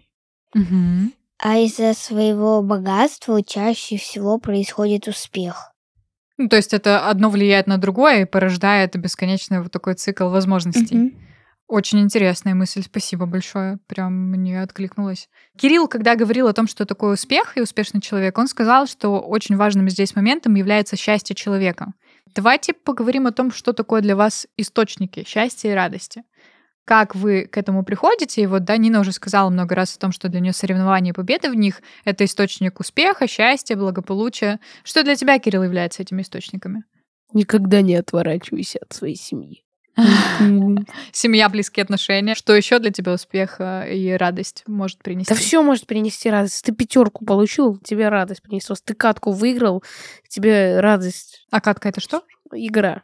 Мгм. 0.53 1.13
А 1.37 1.57
из-за 1.57 1.93
своего 1.93 2.61
богатства 2.61 3.43
чаще 3.43 3.97
всего 3.97 4.37
происходит 4.39 5.07
успех. 5.07 5.73
Ну, 6.37 6.47
то 6.47 6.55
есть 6.55 6.73
это 6.73 7.09
одно 7.09 7.29
влияет 7.29 7.67
на 7.67 7.77
другое 7.77 8.21
и 8.21 8.25
порождает 8.25 8.95
бесконечный 8.97 9.61
вот 9.61 9.71
такой 9.71 9.95
цикл 9.95 10.29
возможностей. 10.29 10.95
Мгм. 10.95 11.25
Очень 11.67 12.01
интересная 12.01 12.53
мысль, 12.53 12.83
спасибо 12.83 13.25
большое. 13.25 13.79
Прям 13.87 14.13
мне 14.13 14.61
откликнулось. 14.61 15.29
Кирилл, 15.57 15.87
когда 15.87 16.15
говорил 16.15 16.47
о 16.47 16.53
том, 16.53 16.67
что 16.67 16.85
такое 16.85 17.13
успех 17.13 17.57
и 17.57 17.61
успешный 17.61 18.01
человек, 18.01 18.37
он 18.37 18.47
сказал, 18.47 18.85
что 18.85 19.19
очень 19.19 19.55
важным 19.55 19.89
здесь 19.89 20.15
моментом 20.15 20.53
является 20.53 20.95
счастье 20.95 21.35
человека. 21.35 21.93
Давайте 22.35 22.73
поговорим 22.73 23.25
о 23.25 23.31
том, 23.31 23.51
что 23.51 23.73
такое 23.73 24.01
для 24.01 24.15
вас 24.15 24.45
источники 24.57 25.25
счастья 25.27 25.71
и 25.71 25.73
радости. 25.73 26.23
Как 26.85 27.15
вы 27.15 27.47
к 27.47 27.57
этому 27.57 27.83
приходите? 27.83 28.43
И 28.43 28.45
вот, 28.45 28.63
да, 28.63 28.77
Нина 28.77 28.99
уже 28.99 29.11
сказала 29.11 29.49
много 29.49 29.73
раз 29.73 29.95
о 29.95 29.99
том, 29.99 30.11
что 30.11 30.29
для 30.29 30.41
нее 30.41 30.53
соревнования 30.53 31.13
и 31.13 31.15
победы 31.15 31.49
в 31.49 31.55
них— 31.55 31.81
это 32.05 32.25
источник 32.25 32.79
успеха, 32.79 33.27
счастья, 33.27 33.75
благополучия. 33.75 34.59
Что 34.83 35.03
для 35.03 35.15
тебя, 35.15 35.39
Кирилл, 35.39 35.63
является 35.63 36.03
этими 36.03 36.21
источниками? 36.21 36.83
Никогда 37.33 37.81
не 37.81 37.95
отворачивайся 37.95 38.77
от 38.87 38.93
своей 38.93 39.15
семьи. 39.15 39.64
Семья, 41.11 41.49
близкие 41.49 41.83
отношения. 41.83 42.35
Что 42.35 42.53
еще 42.53 42.79
для 42.79 42.91
тебя 42.91 43.13
успех 43.13 43.55
э, 43.59 43.95
и 43.95 44.11
радость 44.13 44.63
может 44.67 44.99
принести? 44.99 45.33
Да 45.33 45.39
все 45.39 45.61
может 45.61 45.87
принести 45.87 46.29
радость. 46.29 46.63
Ты 46.63 46.71
пятерку 46.73 47.25
получил, 47.25 47.77
тебе 47.77 48.09
радость 48.09 48.41
принесло. 48.41 48.75
Ты 48.83 48.93
катку 48.93 49.31
выиграл, 49.31 49.83
тебе 50.27 50.79
радость. 50.79 51.45
А 51.51 51.61
катка 51.61 51.89
это 51.89 52.01
что? 52.01 52.23
Игра 52.51 53.03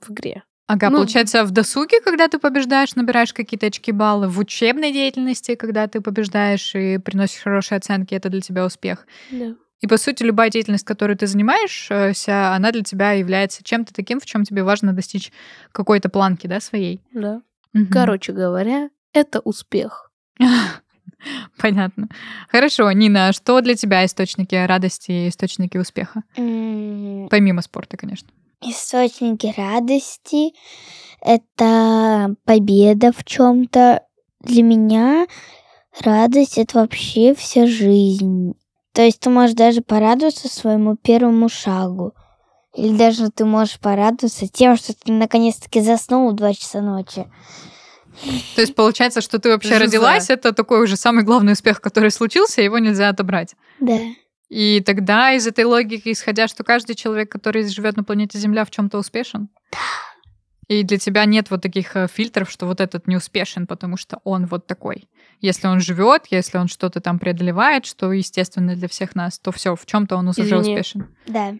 в 0.00 0.10
игре. 0.10 0.42
Ага, 0.66 0.90
Ну- 0.90 0.98
получается, 0.98 1.44
в 1.44 1.50
досуге, 1.50 2.00
когда 2.00 2.28
ты 2.28 2.38
побеждаешь, 2.38 2.94
набираешь 2.94 3.32
какие-то 3.34 3.66
очки 3.66 3.92
баллы, 3.92 4.28
в 4.28 4.38
учебной 4.38 4.92
деятельности, 4.92 5.54
когда 5.54 5.86
ты 5.86 6.00
побеждаешь 6.00 6.74
и 6.74 6.98
приносишь 6.98 7.42
хорошие 7.42 7.76
оценки, 7.76 8.14
это 8.14 8.30
для 8.30 8.40
тебя 8.40 8.64
успех. 8.64 9.06
Да. 9.30 9.54
И, 9.82 9.88
по 9.88 9.96
сути, 9.96 10.22
любая 10.22 10.48
деятельность, 10.48 10.84
которой 10.84 11.16
ты 11.16 11.26
занимаешься, 11.26 12.54
она 12.54 12.70
для 12.70 12.82
тебя 12.82 13.12
является 13.12 13.64
чем-то 13.64 13.92
таким, 13.92 14.20
в 14.20 14.26
чем 14.26 14.44
тебе 14.44 14.62
важно 14.62 14.92
достичь 14.92 15.32
какой-то 15.72 16.08
планки, 16.08 16.46
да, 16.46 16.60
своей. 16.60 17.00
Да. 17.12 17.42
Мгм. 17.72 17.88
Короче 17.90 18.32
говоря, 18.32 18.90
это 19.12 19.40
успех. 19.40 20.12
Понятно. 21.58 22.08
Хорошо, 22.48 22.90
Нина, 22.92 23.28
а 23.28 23.32
что 23.32 23.60
для 23.60 23.74
тебя 23.74 24.04
источники 24.04 24.54
радости 24.54 25.10
и 25.10 25.28
источники 25.28 25.76
успеха? 25.78 26.22
Помимо 26.36 27.60
спорта, 27.62 27.96
конечно. 27.96 28.28
Источники 28.64 29.52
радости— 29.56 30.52
это 31.20 32.36
победа 32.44 33.12
в 33.12 33.24
чем-то. 33.24 34.02
Для 34.40 34.62
меня 34.62 35.26
радость— 36.00 36.58
это 36.58 36.78
вообще 36.78 37.34
вся 37.34 37.66
жизнь. 37.66 38.54
То 38.92 39.02
есть 39.02 39.20
ты 39.20 39.30
можешь 39.30 39.56
даже 39.56 39.80
порадоваться 39.80 40.48
своему 40.48 40.96
первому 40.96 41.48
шагу. 41.48 42.14
Или 42.74 42.96
даже 42.96 43.30
ты 43.30 43.44
можешь 43.44 43.78
порадоваться 43.78 44.48
тем, 44.48 44.76
что 44.76 44.94
ты 44.94 45.12
наконец-таки 45.12 45.80
заснул 45.80 46.30
в 46.30 46.34
2 46.34 46.54
часа 46.54 46.80
ночи. 46.80 47.26
То 48.54 48.60
есть 48.60 48.74
получается, 48.74 49.20
что 49.20 49.38
ты 49.38 49.50
вообще 49.50 49.70
Жиза. 49.70 49.80
родилась, 49.84 50.30
это 50.30 50.52
такой 50.52 50.82
уже 50.82 50.96
самый 50.96 51.24
главный 51.24 51.54
успех, 51.54 51.80
который 51.80 52.10
случился, 52.10 52.60
его 52.60 52.78
нельзя 52.78 53.08
отобрать. 53.08 53.54
Да. 53.80 53.98
И 54.48 54.82
тогда 54.84 55.32
из 55.32 55.46
этой 55.46 55.64
логики, 55.64 56.12
исходя, 56.12 56.46
что 56.46 56.62
каждый 56.62 56.94
человек, 56.94 57.32
который 57.32 57.66
живет 57.66 57.96
на 57.96 58.04
планете 58.04 58.38
Земля, 58.38 58.66
в 58.66 58.70
чем-то 58.70 58.98
успешен. 58.98 59.48
И 60.72 60.84
для 60.84 60.98
тебя 60.98 61.24
нет 61.26 61.50
вот 61.50 61.60
таких 61.60 61.96
э, 61.96 62.08
фильтров, 62.08 62.50
что 62.50 62.66
вот 62.66 62.80
этот 62.80 63.06
не 63.06 63.16
успешен, 63.16 63.66
потому 63.66 63.96
что 63.98 64.20
он 64.24 64.46
вот 64.46 64.66
такой. 64.66 65.08
Если 65.40 65.66
он 65.66 65.80
живет, 65.80 66.26
если 66.30 66.56
он 66.56 66.68
что-то 66.68 67.00
там 67.00 67.18
преодолевает, 67.18 67.84
что 67.84 68.10
естественно 68.12 68.74
для 68.74 68.88
всех 68.88 69.14
нас, 69.14 69.38
то 69.38 69.52
все, 69.52 69.76
в 69.76 69.84
чем-то 69.84 70.16
он 70.16 70.28
уже 70.28 70.42
Извини. 70.42 70.60
успешен. 70.60 71.14
Да. 71.26 71.54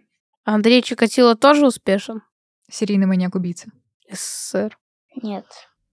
Андрей 0.44 0.82
Чикатило 0.82 1.36
тоже 1.36 1.66
успешен? 1.66 2.22
Серийный 2.70 3.06
маньяк 3.06 3.34
убийца. 3.34 3.68
СССР. 4.10 4.78
Нет. 5.22 5.44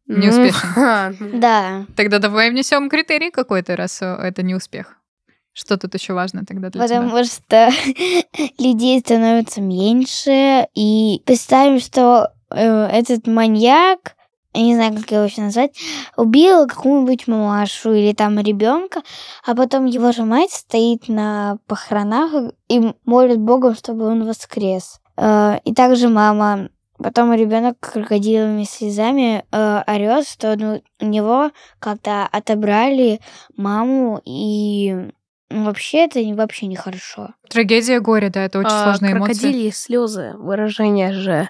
Не 0.08 0.28
Ну, 0.28 0.46
успешен. 0.46 1.40
Да. 1.40 1.86
Тогда 1.98 2.20
давай 2.20 2.52
внесем 2.52 2.90
критерий 2.90 3.32
какой-то, 3.32 3.76
раз 3.76 4.02
э, 4.02 4.06
это 4.06 4.44
не 4.44 4.56
успех. 4.56 4.96
Что 5.52 5.78
тут 5.78 5.94
еще 5.94 6.14
важно 6.14 6.46
тогда 6.46 6.70
для 6.70 6.88
тебя? 6.88 7.02
Потому 7.02 7.24
что 7.26 7.70
людей 8.60 9.00
становится 9.00 9.60
меньше. 9.62 10.68
И 10.74 11.22
представим, 11.26 11.80
что 11.80 12.32
этот 12.50 13.28
маньяк, 13.28 14.16
я 14.54 14.62
не 14.64 14.76
знаю, 14.76 14.96
как 14.96 15.12
его 15.12 15.24
еще 15.24 15.42
назвать, 15.42 15.78
убил 16.18 16.68
какую-нибудь 16.68 17.28
мамашу 17.28 17.94
или 17.94 18.14
там 18.14 18.40
ребенка, 18.40 19.02
а 19.46 19.56
потом 19.56 19.86
его 19.86 20.12
же 20.12 20.24
мать 20.24 20.52
стоит 20.52 21.08
на 21.08 21.58
похоронах 21.68 22.52
и 22.68 22.94
молит 23.06 23.40
Бога, 23.40 23.76
чтобы 23.76 24.06
он 24.08 24.26
воскрес. 24.26 25.00
Э, 25.18 25.60
И 25.66 25.74
также 25.74 26.10
мама. 26.10 26.70
Потом 27.02 27.34
ребенок 27.34 27.80
крокодиловыми 27.80 28.64
слезами 28.64 29.46
э, 29.54 29.84
орет, 29.88 30.28
что 30.28 30.54
ну, 30.58 30.82
у 31.00 31.06
него 31.06 31.52
как-то 31.80 32.28
отобрали 32.30 33.22
маму, 33.56 34.20
и 34.26 34.94
ну, 35.50 35.64
вообще 35.64 36.00
это 36.06 36.22
не- 36.22 36.34
вообще 36.34 36.66
нехорошо. 36.68 37.30
Трагедия 37.50 38.02
горя, 38.02 38.30
да, 38.30 38.44
это 38.44 38.60
очень 38.60 38.70
а 38.74 38.84
сложная 38.84 39.14
эмоция. 39.14 39.34
крокодильи 39.36 39.72
слезы, 39.72 40.34
выражение 40.38 41.14
же. 41.14 41.48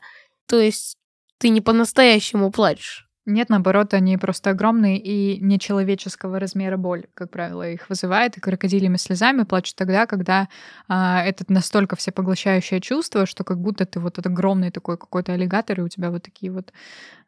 То 0.49 0.59
есть 0.59 0.97
ты 1.37 1.49
не 1.49 1.61
по-настоящему 1.61 2.51
плачешь. 2.51 3.09
Нет, 3.25 3.49
наоборот, 3.49 3.93
они 3.93 4.17
просто 4.17 4.49
огромные 4.49 4.97
и 4.97 5.39
нечеловеческого 5.39 6.39
размера 6.39 6.77
боль, 6.77 7.05
как 7.13 7.29
правило, 7.29 7.69
их 7.69 7.87
вызывает. 7.87 8.35
И 8.37 8.41
крокодильями 8.41 8.97
слезами 8.97 9.43
плачут 9.43 9.75
тогда, 9.75 10.07
когда 10.07 10.49
а, 10.87 11.23
это 11.23 11.45
настолько 11.47 11.95
всепоглощающее 11.95 12.81
чувство, 12.81 13.27
что 13.27 13.43
как 13.43 13.59
будто 13.59 13.85
ты 13.85 13.99
вот 13.99 14.17
этот 14.17 14.31
огромный 14.31 14.71
такой 14.71 14.97
какой-то 14.97 15.33
аллигатор, 15.33 15.79
и 15.79 15.83
у 15.83 15.89
тебя 15.89 16.09
вот 16.09 16.23
такие 16.23 16.51
вот 16.51 16.73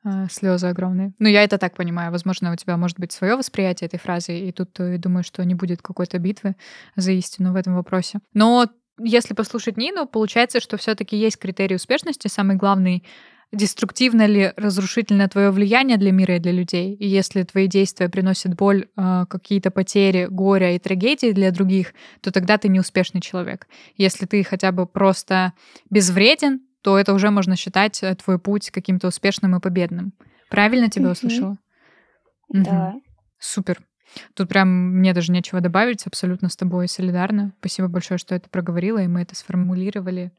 а, 0.03 0.27
слезы 0.29 0.65
огромные. 0.65 1.13
Ну, 1.19 1.27
я 1.27 1.43
это 1.43 1.59
так 1.59 1.75
понимаю. 1.75 2.11
Возможно, 2.11 2.51
у 2.51 2.55
тебя 2.55 2.77
может 2.77 2.99
быть 2.99 3.11
свое 3.11 3.35
восприятие 3.35 3.85
этой 3.85 3.99
фразы, 3.99 4.39
и 4.39 4.51
тут 4.51 4.79
э, 4.79 4.97
думаю, 4.97 5.23
что 5.23 5.45
не 5.45 5.53
будет 5.53 5.83
какой-то 5.83 6.17
битвы 6.17 6.55
за 6.95 7.11
истину 7.11 7.53
в 7.53 7.55
этом 7.55 7.75
вопросе. 7.75 8.19
Но 8.33 8.65
если 9.03 9.33
послушать 9.33 9.77
Нину, 9.77 10.05
получается, 10.05 10.59
что 10.59 10.77
все-таки 10.77 11.17
есть 11.17 11.37
критерий 11.37 11.75
успешности. 11.75 12.27
Самый 12.27 12.55
главный 12.55 13.03
деструктивно 13.51 14.25
ли, 14.25 14.53
разрушительно 14.55 15.27
твое 15.27 15.51
влияние 15.51 15.97
для 15.97 16.11
мира 16.11 16.37
и 16.37 16.39
для 16.39 16.51
людей. 16.51 16.93
И 16.95 17.07
если 17.07 17.43
твои 17.43 17.67
действия 17.67 18.07
приносят 18.07 18.55
боль, 18.55 18.87
э, 18.95 19.25
какие-то 19.29 19.71
потери, 19.71 20.27
горя 20.29 20.75
и 20.75 20.79
трагедии 20.79 21.31
для 21.31 21.51
других, 21.51 21.93
то 22.21 22.31
тогда 22.31 22.57
ты 22.57 22.69
неуспешный 22.69 23.19
человек. 23.21 23.67
Если 23.97 24.25
ты 24.25 24.43
хотя 24.43 24.71
бы 24.71 24.85
просто 24.85 25.53
безвреден, 25.89 26.61
то 26.81 26.97
это 26.97 27.13
уже 27.13 27.29
можно 27.29 27.55
считать 27.55 28.01
э, 28.03 28.15
твой 28.15 28.39
путь 28.39 28.71
каким-то 28.71 29.07
успешным 29.07 29.55
и 29.55 29.59
победным. 29.59 30.13
Правильно 30.49 30.89
тебя 30.89 31.11
услышала? 31.11 31.57
Да. 32.49 32.93
Супер. 33.37 33.79
Тут 34.33 34.49
прям 34.49 34.67
мне 34.97 35.13
даже 35.13 35.31
нечего 35.31 35.61
добавить, 35.61 36.05
абсолютно 36.05 36.49
с 36.49 36.55
тобой 36.55 36.87
солидарна. 36.87 37.53
Спасибо 37.59 37.87
большое, 37.87 38.17
что 38.17 38.35
это 38.35 38.49
проговорила, 38.49 38.99
и 38.99 39.07
мы 39.07 39.21
это 39.21 39.35
сформулировали. 39.35 40.31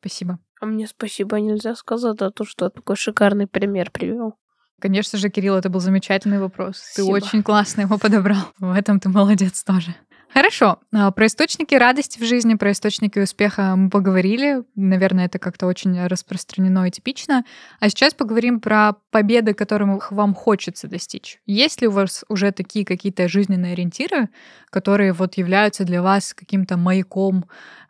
Спасибо. 0.00 0.38
А 0.60 0.66
мне 0.66 0.86
спасибо 0.86 1.38
нельзя 1.40 1.74
сказать 1.74 2.18
за 2.18 2.30
то, 2.30 2.44
что 2.44 2.70
такой 2.70 2.96
шикарный 2.96 3.46
пример 3.46 3.90
привел. 3.90 4.36
Конечно 4.80 5.16
же, 5.16 5.28
Кирилл, 5.30 5.54
это 5.54 5.68
был 5.70 5.78
замечательный 5.78 6.40
вопрос. 6.40 6.78
Ты 6.96 7.02
Спасибо. 7.02 7.14
очень 7.14 7.42
классно 7.44 7.82
его 7.82 7.98
подобрал. 7.98 8.52
В 8.58 8.72
этом 8.72 8.98
ты 8.98 9.08
молодец 9.08 9.62
тоже. 9.62 9.94
Хорошо. 10.32 10.78
А, 10.94 11.10
Про 11.10 11.26
источники 11.26 11.74
радости 11.74 12.18
в 12.18 12.24
жизни, 12.24 12.54
про 12.54 12.72
источники 12.72 13.18
успеха 13.18 13.74
мы 13.76 13.90
поговорили. 13.90 14.62
Наверное, 14.74 15.26
это 15.26 15.38
как-то 15.38 15.66
очень 15.66 16.06
распространено 16.06 16.86
и 16.86 16.90
типично. 16.90 17.44
А 17.80 17.90
сейчас 17.90 18.14
поговорим 18.14 18.60
про 18.60 18.94
победы, 19.10 19.52
которым 19.52 20.00
вам 20.10 20.34
хочется 20.34 20.88
достичь. 20.88 21.38
Есть 21.44 21.82
ли 21.82 21.88
у 21.88 21.90
вас 21.90 22.24
уже 22.28 22.50
такие 22.52 22.86
какие-то 22.86 23.28
жизненные 23.28 23.74
ориентиры, 23.74 24.30
которые 24.70 25.12
вот 25.12 25.34
являются 25.34 25.84
для 25.84 26.00
вас 26.00 26.32
каким-то 26.32 26.78
маяком, 26.78 27.44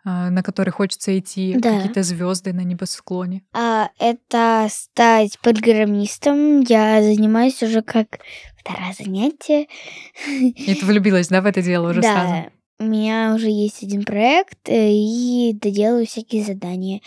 а, 0.05 0.31
на 0.31 0.43
который 0.43 0.71
хочется 0.71 1.17
идти, 1.17 1.55
Да. 1.57 1.77
какие-то 1.77 2.03
звезды 2.03 2.53
на 2.53 2.63
небосклоне? 2.63 3.43
А, 3.53 3.89
это 4.01 4.67
стать 4.69 5.39
программистом. 5.39 6.61
Я 6.63 7.01
занимаюсь 7.03 7.63
уже 7.63 7.83
как 7.83 8.19
второе 8.63 8.93
занятие. 8.93 9.69
И 10.27 10.75
ты 10.75 10.87
влюбилась, 10.87 11.29
да, 11.29 11.41
в 11.41 11.47
это 11.47 11.63
дело 11.63 11.91
уже 11.91 12.01
да, 12.03 12.13
сразу? 12.13 12.53
у 12.79 12.85
меня 12.85 13.35
уже 13.35 13.49
есть 13.49 13.83
один 13.83 14.05
проект, 14.05 14.69
э, 14.69 14.91
и 14.93 15.53
доделаю 15.55 16.07
всякие 16.07 16.45
задания. 16.45 17.01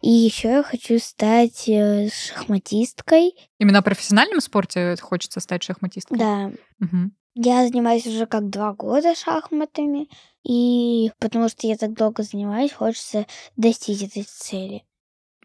И 0.00 0.10
еще 0.10 0.48
я 0.48 0.62
хочу 0.62 0.98
стать 0.98 1.68
э, 1.68 2.08
шахматисткой. 2.10 3.34
Именно 3.58 3.80
в 3.80 3.84
профессиональном 3.84 4.40
спорте 4.40 4.96
хочется 5.00 5.40
стать 5.40 5.62
шахматисткой? 5.62 6.18
Да, 6.18 6.52
Мгм. 6.78 7.12
я 7.34 7.66
занимаюсь 7.66 8.06
уже 8.06 8.26
как 8.26 8.50
два 8.50 8.74
года 8.74 9.14
шахматами, 9.14 10.08
и 10.44 11.10
потому 11.18 11.48
что 11.48 11.66
я 11.66 11.76
так 11.76 11.94
долго 11.94 12.22
занимаюсь, 12.22 12.72
хочется 12.72 13.26
достичь 13.56 14.02
этой 14.02 14.24
цели. 14.24 14.84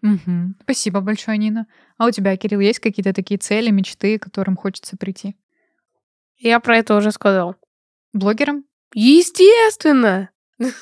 Мгм. 0.01 0.55
Спасибо 0.61 1.01
большое, 1.01 1.37
Нина. 1.37 1.65
А 1.97 2.05
у 2.07 2.11
тебя, 2.11 2.35
Кирилл, 2.37 2.59
есть 2.59 2.79
какие-то 2.79 3.13
такие 3.13 3.37
цели, 3.39 3.71
мечты, 3.71 4.19
к 4.19 4.23
которым 4.23 4.55
хочется 4.55 4.95
прийти? 4.97 5.35
Я 6.39 6.59
про 6.59 6.77
это 6.77 6.95
уже 6.95 7.11
сказал. 7.11 7.55
Блогером? 8.13 8.63
Естественно. 8.93 10.29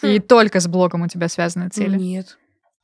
И 0.01 0.19
только 0.27 0.59
с 0.59 0.67
блогом 0.67 1.03
у 1.03 1.07
тебя 1.07 1.27
связаны 1.27 1.69
цели? 1.69 1.97
Нет. 1.97 2.37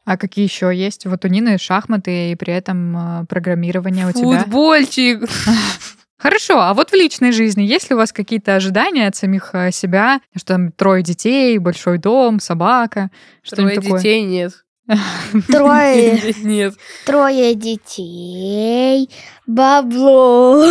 А 0.04 0.18
какие 0.18 0.46
еще 0.46 0.76
есть? 0.76 1.06
Вот 1.06 1.24
у 1.26 1.28
Нины 1.28 1.58
шахматы 1.58 2.32
и 2.32 2.36
при 2.36 2.54
этом 2.54 3.22
э, 3.22 3.26
программирование 3.28 4.08
у 4.08 4.12
тебя. 4.12 4.44
Футбольчик. 4.44 5.30
Хорошо, 6.18 6.62
а 6.62 6.74
вот 6.74 6.92
в 6.92 6.94
личной 6.94 7.32
жизни 7.32 7.64
есть 7.64 7.90
ли 7.90 7.96
у 7.96 7.98
вас 7.98 8.12
какие-то 8.12 8.56
ожидания 8.56 9.08
от 9.08 9.16
самих 9.16 9.52
э, 9.54 9.72
себя? 9.72 10.22
Что 10.36 10.54
там 10.54 10.72
трое 10.72 11.04
детей, 11.04 11.58
большой 11.58 11.98
дом, 11.98 12.40
собака, 12.40 13.10
что-нибудь 13.42 13.84
Трое 13.84 13.98
детей 13.98 14.24
нет. 14.24 14.54
Трое, 15.48 16.34
Нет. 16.44 16.74
трое 17.06 17.56
детей, 17.56 19.10
бабло, 19.48 20.66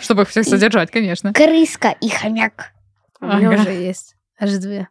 Чтобы 0.00 0.22
их 0.22 0.28
всех 0.28 0.44
содержать, 0.46 0.90
конечно. 0.90 1.32
крыска 1.32 1.94
и 2.00 2.08
хомяк. 2.08 2.72
У 3.20 3.26
меня 3.26 3.50
Ага. 3.50 3.60
уже 3.62 3.70
есть. 3.72 4.16
Аж 4.38 4.50
две. 4.54 4.88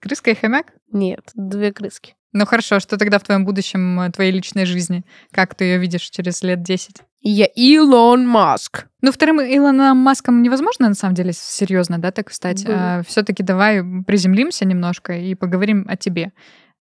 Крыска 0.00 0.30
и 0.30 0.34
хомяк? 0.34 0.72
Нет, 0.92 1.30
две 1.34 1.72
крыски. 1.72 2.14
Ну 2.32 2.44
хорошо, 2.46 2.78
что 2.80 2.96
тогда 2.98 3.18
в 3.18 3.22
твоем 3.22 3.44
будущем, 3.44 4.00
э, 4.00 4.10
твоей 4.10 4.32
личной 4.32 4.64
жизни? 4.66 5.04
Как 5.32 5.54
ты 5.54 5.64
ее 5.64 5.78
видишь 5.78 6.02
через 6.10 6.42
лет 6.42 6.62
10? 6.62 6.96
Я 7.20 7.46
Илон 7.46 8.26
Маск. 8.28 8.86
Ну, 9.00 9.10
вторым 9.12 9.40
Илоном 9.40 9.96
Маском 9.96 10.42
невозможно, 10.42 10.88
на 10.88 10.94
самом 10.94 11.14
деле, 11.14 11.32
серьезно, 11.32 11.98
да, 11.98 12.10
так 12.12 12.30
стать. 12.32 12.64
Да. 12.64 13.02
все-таки 13.06 13.42
давай 13.42 13.82
приземлимся 14.06 14.64
немножко 14.66 15.14
и 15.14 15.34
поговорим 15.34 15.84
о 15.88 15.96
тебе. 15.96 16.32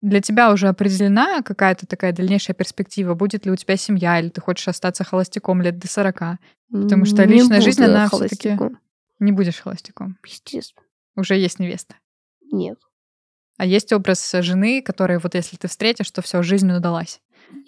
Для 0.01 0.21
тебя 0.21 0.51
уже 0.51 0.67
определена 0.69 1.41
какая-то 1.41 1.85
такая 1.85 2.13
дальнейшая 2.13 2.55
перспектива? 2.55 3.15
Будет 3.15 3.45
ли 3.45 3.51
у 3.51 3.55
тебя 3.55 3.75
семья, 3.75 4.19
или 4.19 4.29
ты 4.29 4.39
хочешь 4.39 4.67
остаться 4.67 5.03
холостяком 5.03 5.61
лет 5.61 5.77
до 5.77 5.87
40? 5.87 6.39
Потому 6.71 7.05
что 7.05 7.25
Не 7.25 7.33
личная 7.33 7.61
жизнь, 7.61 7.83
она 7.83 8.07
холостяком. 8.07 8.79
Не 9.19 9.31
будешь 9.33 9.59
холостяком. 9.59 10.17
Естественно. 10.25 10.85
Уже 11.15 11.35
есть 11.35 11.59
невеста. 11.59 11.95
Нет. 12.51 12.77
А 13.57 13.65
есть 13.65 13.91
образ 13.91 14.31
жены, 14.31 14.81
которая 14.81 15.19
вот 15.19 15.35
если 15.35 15.57
ты 15.57 15.67
встретишь, 15.67 16.09
то 16.11 16.21
все, 16.21 16.41
жизнь 16.41 16.71
удалась. 16.71 17.19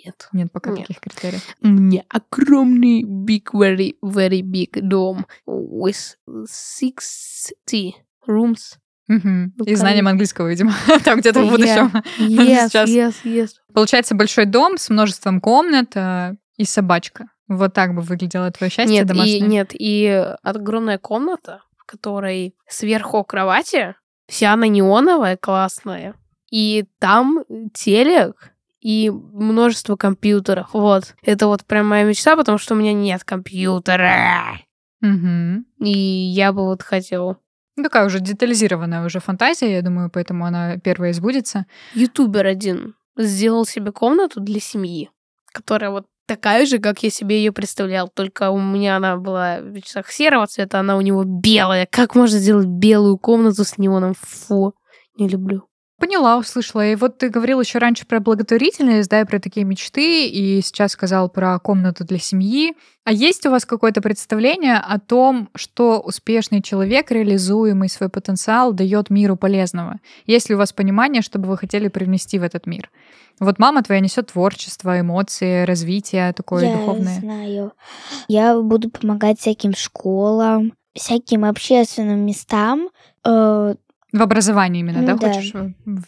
Нет. 0.05 0.29
Нет 0.31 0.51
пока 0.51 0.69
Нет. 0.71 0.87
таких 0.87 1.01
критериев. 1.01 1.43
У 1.61 1.67
меня 1.67 2.03
огромный 2.07 3.03
big, 3.03 3.51
very, 3.53 3.95
very 4.01 4.41
big 4.41 4.79
дом 4.81 5.25
with 5.45 6.15
60 6.25 7.95
rooms. 8.25 8.77
Ну, 9.07 9.51
И 9.65 9.75
знанием 9.75 10.07
английского, 10.07 10.47
видимо, 10.47 10.73
там 11.03 11.19
где-то 11.19 11.43
в 11.43 11.49
будущем. 11.49 11.91
Yes, 12.19 12.69
Сейчас. 12.69 12.89
yes, 12.89 13.15
yes. 13.25 13.49
Получается 13.73 14.15
большой 14.15 14.45
дом 14.45 14.77
с 14.77 14.89
множеством 14.89 15.41
комнат 15.41 15.91
э, 15.95 16.35
и 16.57 16.65
собачка. 16.65 17.27
Вот 17.47 17.73
так 17.73 17.93
бы 17.93 18.01
выглядело 18.01 18.49
твое 18.51 18.71
счастье 18.71 18.95
Нет, 18.95 19.05
и, 19.05 19.07
домашнее. 19.09 19.41
нет, 19.41 19.71
и 19.73 20.25
огромная 20.41 20.97
комната, 20.97 21.61
в 21.77 21.85
которой 21.85 22.55
сверху 22.69 23.23
кровати, 23.25 23.95
вся 24.27 24.53
она 24.53 24.67
неоновая, 24.67 25.35
классная. 25.35 26.15
И 26.49 26.85
там 26.99 27.43
телек 27.73 28.51
и 28.79 29.09
множество 29.09 29.95
компьютеров. 29.95 30.69
Вот. 30.73 31.15
Это 31.23 31.47
вот 31.47 31.65
прям 31.65 31.87
моя 31.87 32.03
мечта, 32.03 32.35
потому 32.35 32.57
что 32.57 32.73
у 32.73 32.77
меня 32.77 32.93
нет 32.93 33.23
компьютера. 33.23 34.59
Мгм. 35.01 35.65
И 35.79 35.91
я 35.91 36.53
бы 36.53 36.63
вот 36.63 36.81
хотела. 36.83 37.37
Ну, 37.75 37.83
Такая 37.83 38.05
уже 38.05 38.19
детализированная 38.19 39.05
уже 39.05 39.19
фантазия, 39.19 39.71
я 39.71 39.81
думаю, 39.81 40.09
поэтому 40.09 40.45
она 40.45 40.77
первая 40.77 41.11
избудется. 41.11 41.65
Ютубер 41.93 42.45
один 42.45 42.95
сделал 43.17 43.65
себе 43.65 43.91
комнату 43.91 44.39
для 44.39 44.59
семьи, 44.59 45.09
которая 45.53 45.91
вот 45.91 46.05
такая 46.25 46.65
же, 46.65 46.79
как 46.79 47.03
я 47.03 47.09
себе 47.09 47.37
ее 47.37 47.51
представлял. 47.51 48.09
Только 48.09 48.51
у 48.51 48.59
меня 48.59 48.97
она 48.97 49.17
была 49.17 49.59
в 49.59 49.71
мечтах 49.71 50.11
серого 50.11 50.47
цвета, 50.47 50.79
она 50.79 50.97
у 50.97 51.01
него 51.01 51.23
белая. 51.23 51.87
Как 51.89 52.15
можно 52.15 52.39
сделать 52.39 52.67
белую 52.67 53.17
комнату 53.17 53.63
с 53.63 53.77
неоном? 53.77 54.15
Фу, 54.19 54.73
не 55.17 55.27
люблю. 55.27 55.70
Поняла, 56.01 56.37
услышала. 56.37 56.87
И 56.87 56.95
вот 56.95 57.19
ты 57.19 57.29
говорил 57.29 57.61
еще 57.61 57.77
раньше 57.77 58.07
про 58.07 58.19
благотворительность, 58.19 59.07
да, 59.07 59.21
и 59.21 59.25
про 59.25 59.39
такие 59.39 59.63
мечты, 59.63 60.27
и 60.27 60.59
сейчас 60.61 60.93
сказал 60.93 61.29
про 61.29 61.59
комнату 61.59 62.03
для 62.03 62.17
семьи. 62.17 62.73
А 63.03 63.13
есть 63.13 63.45
у 63.45 63.51
вас 63.51 63.65
какое-то 63.65 64.01
представление 64.01 64.77
о 64.77 64.99
том, 64.99 65.49
что 65.53 65.99
успешный 65.99 66.63
человек, 66.63 67.11
реализуемый 67.11 67.87
свой 67.87 68.09
потенциал, 68.09 68.73
дает 68.73 69.11
миру 69.11 69.35
полезного? 69.35 69.99
Есть 70.25 70.49
ли 70.49 70.55
у 70.55 70.57
вас 70.57 70.73
понимание, 70.73 71.21
что 71.21 71.37
бы 71.37 71.47
вы 71.47 71.55
хотели 71.55 71.87
привнести 71.87 72.39
в 72.39 72.43
этот 72.43 72.65
мир? 72.65 72.89
Вот 73.39 73.59
мама 73.59 73.83
твоя 73.83 74.01
несет 74.01 74.31
творчество, 74.31 74.99
эмоции, 74.99 75.65
развитие 75.65 76.33
такое 76.33 76.65
я 76.65 76.77
духовное. 76.77 77.19
знаю. 77.19 77.73
Я 78.27 78.59
буду 78.59 78.89
помогать 78.89 79.39
всяким 79.39 79.75
школам, 79.75 80.73
всяким 80.95 81.45
общественным 81.45 82.25
местам. 82.25 82.89
Э, 83.23 83.75
В 84.11 84.21
образовании 84.21 84.81
именно, 84.81 84.99
Ну 85.01 85.07
да, 85.07 85.15
да. 85.15 85.27
хочешь 85.33 85.53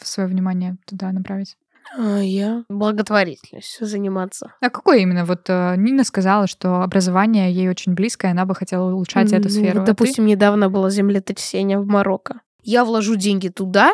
свое 0.03 0.27
внимание 0.29 0.77
туда 0.85 1.11
направить? 1.11 1.55
А 1.97 2.19
я 2.19 2.63
благотворительностью 2.69 3.85
заниматься. 3.87 4.53
А 4.61 4.69
какое 4.69 4.99
именно? 4.99 5.25
Вот 5.25 5.41
э, 5.49 5.75
Нина 5.77 6.03
сказала, 6.03 6.47
что 6.47 6.81
образование 6.81 7.51
ей 7.51 7.69
очень 7.69 7.93
близко, 7.93 8.27
и 8.27 8.31
она 8.31 8.45
бы 8.45 8.55
хотела 8.55 8.89
улучшать 8.91 9.31
эту 9.33 9.43
Ну, 9.49 9.49
сферу. 9.49 9.79
вот, 9.79 9.83
А 9.83 9.85
ты? 9.85 9.91
допустим, 9.91 10.25
недавно 10.25 10.69
было 10.69 10.89
землетрясение 10.89 11.79
в 11.79 11.85
Марокко. 11.87 12.39
Я 12.63 12.85
вложу 12.85 13.15
деньги 13.15 13.49
туда, 13.49 13.93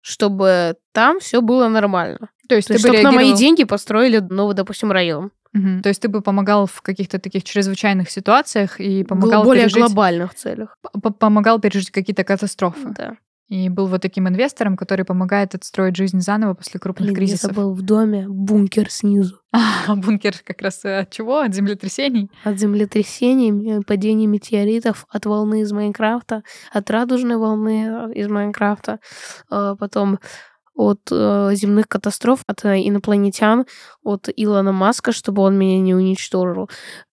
чтобы 0.00 0.76
там 0.92 1.20
все 1.20 1.40
было 1.40 1.68
нормально. 1.68 2.30
то 2.48 2.54
есть 2.56 2.68
То 2.68 2.74
есть, 2.74 2.84
ты 2.84 2.90
бы 2.90 2.96
чтобы 2.96 3.02
на 3.10 3.12
мои 3.16 3.26
реагировал- 3.26 3.38
деньги 3.38 3.64
построили 3.64 4.18
новый, 4.18 4.54
допустим, 4.56 4.90
район. 4.90 5.30
Мгм. 5.52 5.82
То 5.82 5.88
есть 5.90 6.02
ты 6.02 6.08
бы 6.08 6.20
помогал 6.22 6.66
в 6.66 6.82
каких-то 6.82 7.18
таких 7.18 7.44
чрезвычайных 7.44 8.10
ситуациях 8.10 8.80
и 8.80 9.04
помогал 9.04 9.42
в 9.42 9.46
более 9.46 9.64
пережить... 9.64 9.78
глобальных 9.84 10.34
целях. 10.34 10.76
помогал 11.18 11.60
пережить 11.60 11.90
какие-то 11.90 12.24
катастрофы. 12.24 12.88
Да. 12.96 13.16
И 13.48 13.70
был 13.70 13.86
вот 13.86 14.02
таким 14.02 14.28
инвестором, 14.28 14.76
который 14.76 15.06
помогает 15.06 15.54
отстроить 15.54 15.96
жизнь 15.96 16.20
заново 16.20 16.54
после 16.54 16.78
крупных 16.78 17.06
Блин, 17.08 17.14
я 17.14 17.16
кризисов. 17.16 17.54
забыл 17.54 17.72
в 17.72 17.82
доме 17.82 18.26
бункер 18.28 18.90
снизу. 18.90 19.36
А, 19.88 19.96
бункер 19.96 20.34
как 20.44 20.60
раз 20.60 20.84
э, 20.84 20.98
от 21.00 21.10
чего? 21.10 21.38
От 21.38 21.54
землетрясений? 21.54 22.30
От 22.44 22.58
землетрясений, 22.58 23.78
э, 23.78 23.80
падения 23.86 24.26
метеоритов, 24.26 25.06
от 25.08 25.24
волны 25.24 25.62
из 25.62 25.72
Майнкрафта, 25.72 26.42
от 26.70 26.90
радужной 26.90 27.38
волны 27.38 28.10
э, 28.10 28.12
из 28.12 28.28
Майнкрафта, 28.28 29.00
потом 29.48 30.18
от 30.74 31.00
земных 31.08 31.88
катастроф, 31.88 32.40
от 32.46 32.64
инопланетян, 32.64 33.66
от 34.04 34.28
Илона 34.36 34.70
Маска, 34.70 35.10
чтобы 35.10 35.42
он 35.42 35.58
меня 35.58 35.80
не 35.80 35.92
уничтожил, 35.94 36.70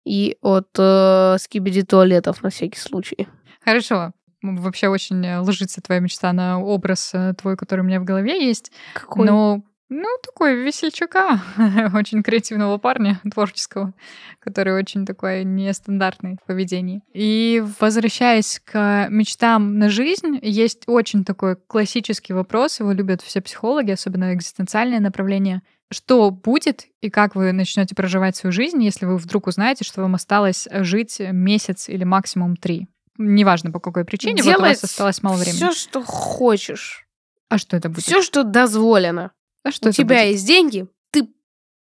и 0.09 0.39
от 0.41 0.69
э, 0.79 1.37
скибиди 1.39 1.83
туалетов 1.83 2.43
на 2.43 2.51
всякий 2.51 2.79
случай. 2.79 3.29
Хорошо. 3.63 4.13
Вообще 4.43 4.89
очень 4.89 5.25
э, 5.27 5.41
ложится 5.41 5.81
твоя 5.81 6.01
мечта 6.01 6.33
на 6.33 6.61
образ 6.61 7.11
э, 7.13 7.35
твой, 7.35 7.57
который 7.57 7.81
у 7.81 7.85
меня 7.85 8.01
в 8.01 8.05
голове 8.05 8.47
есть. 8.47 8.71
Какой? 8.95 9.27
Но, 9.27 9.63
ну, 9.89 10.07
такой 10.23 10.55
весельчака, 10.63 11.43
очень 11.95 12.23
креативного 12.23 12.79
парня, 12.79 13.21
творческого, 13.33 13.95
который 14.39 14.75
очень 14.75 15.07
такой 15.07 15.43
нестандартный 15.45 16.37
в 16.41 16.47
поведении. 16.47 17.03
И 17.13 17.65
возвращаясь 17.81 18.61
к 18.65 19.09
мечтам 19.11 19.79
на 19.79 19.89
жизнь, 19.89 20.39
есть 20.41 20.85
очень 20.87 21.25
такой 21.25 21.57
классический 21.57 22.33
вопрос, 22.33 22.79
его 22.79 22.93
любят 22.93 23.23
все 23.23 23.41
психологи, 23.41 23.91
особенно 23.91 24.35
экзистенциальное 24.35 25.01
направление. 25.01 25.63
Что 25.91 26.31
будет 26.31 26.85
и 27.01 27.09
как 27.09 27.35
вы 27.35 27.53
начнете 27.53 27.95
проживать 27.95 28.37
свою 28.37 28.53
жизнь, 28.53 28.85
если 28.85 29.07
вы 29.07 29.17
вдруг 29.17 29.47
узнаете, 29.47 29.85
что 29.85 30.03
вам 30.03 30.15
осталось 30.15 30.69
жить 30.71 31.19
месяц 31.19 31.89
или 31.89 32.05
максимум 32.05 32.57
три? 32.57 32.89
Неважно 33.19 33.71
по 33.71 33.81
какой 33.81 34.05
причине, 34.05 34.43
вот 34.43 34.57
у 34.57 34.61
вас 34.61 34.83
осталось 34.85 35.23
мало 35.23 35.37
времени. 35.37 35.57
Все, 35.57 35.73
что 35.73 36.03
хочешь. 36.03 37.07
А 37.49 37.59
что 37.59 37.77
это 37.77 37.89
будет? 37.89 38.05
Все, 38.05 38.23
что 38.23 38.45
дозволено. 38.45 39.33
А 39.65 39.71
что 39.73 39.89
у 39.89 39.93
тебя 39.93 40.17
будет? 40.23 40.33
есть 40.33 40.47
деньги, 40.47 40.87
ты 41.11 41.29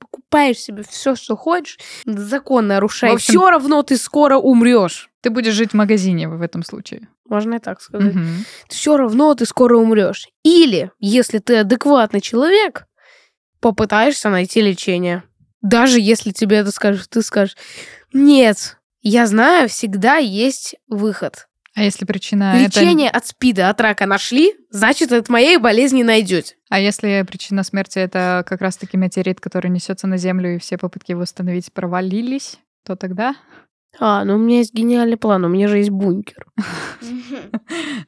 покупаешь 0.00 0.58
себе 0.58 0.82
все, 0.88 1.14
что 1.16 1.36
хочешь, 1.36 1.78
закон 2.04 2.66
нарушай. 2.66 3.12
Общем- 3.12 3.32
Все 3.32 3.50
равно 3.50 3.82
ты 3.82 3.96
скоро 3.96 4.36
умрешь. 4.38 5.10
Ты 5.20 5.30
будешь 5.30 5.54
жить 5.54 5.72
в 5.72 5.74
магазине 5.74 6.28
в 6.28 6.40
этом 6.42 6.62
случае. 6.64 7.08
Можно 7.28 7.56
и 7.56 7.58
так 7.58 7.80
сказать. 7.82 8.14
Мгм. 8.14 8.44
Все 8.68 8.96
равно 8.96 9.34
ты 9.34 9.44
скоро 9.44 9.76
умрешь. 9.76 10.28
Или, 10.44 10.90
если 10.98 11.38
ты 11.38 11.58
адекватный 11.58 12.20
человек, 12.22 12.86
попытаешься 13.60 14.30
найти 14.30 14.60
лечение. 14.62 15.24
Даже 15.60 16.00
если 16.00 16.30
тебе 16.30 16.58
это 16.58 16.70
скажут, 16.70 17.08
ты 17.10 17.20
скажешь, 17.20 17.56
нет, 18.12 18.77
я 19.02 19.26
знаю, 19.26 19.68
всегда 19.68 20.16
есть 20.16 20.76
выход. 20.88 21.48
А 21.74 21.82
если 21.82 22.04
причина 22.04 22.54
это... 22.56 22.80
Лечение 22.80 23.08
от 23.08 23.24
СПИДа, 23.26 23.70
от 23.70 23.80
рака 23.80 24.06
нашли, 24.06 24.52
значит, 24.70 25.12
от 25.12 25.28
моей 25.28 25.58
болезни 25.58 26.02
найдете. 26.02 26.56
А 26.68 26.80
если 26.80 27.24
причина 27.26 27.62
смерти 27.62 28.00
это 28.00 28.42
как 28.46 28.61
раз-таки 28.61 28.96
метеорит, 28.96 29.40
который 29.40 29.70
несется 29.70 30.08
на 30.08 30.16
Землю, 30.16 30.56
и 30.56 30.58
все 30.58 30.76
попытки 30.76 31.12
его 31.12 31.22
остановить 31.22 31.72
провалились, 31.72 32.58
то 32.84 32.96
тогда... 32.96 33.37
А, 34.00 34.24
ну 34.24 34.34
у 34.34 34.38
меня 34.38 34.58
есть 34.58 34.74
гениальный 34.74 35.16
план, 35.16 35.44
у 35.44 35.48
меня 35.48 35.68
же 35.68 35.78
есть 35.78 35.90
бункер. 35.90 36.46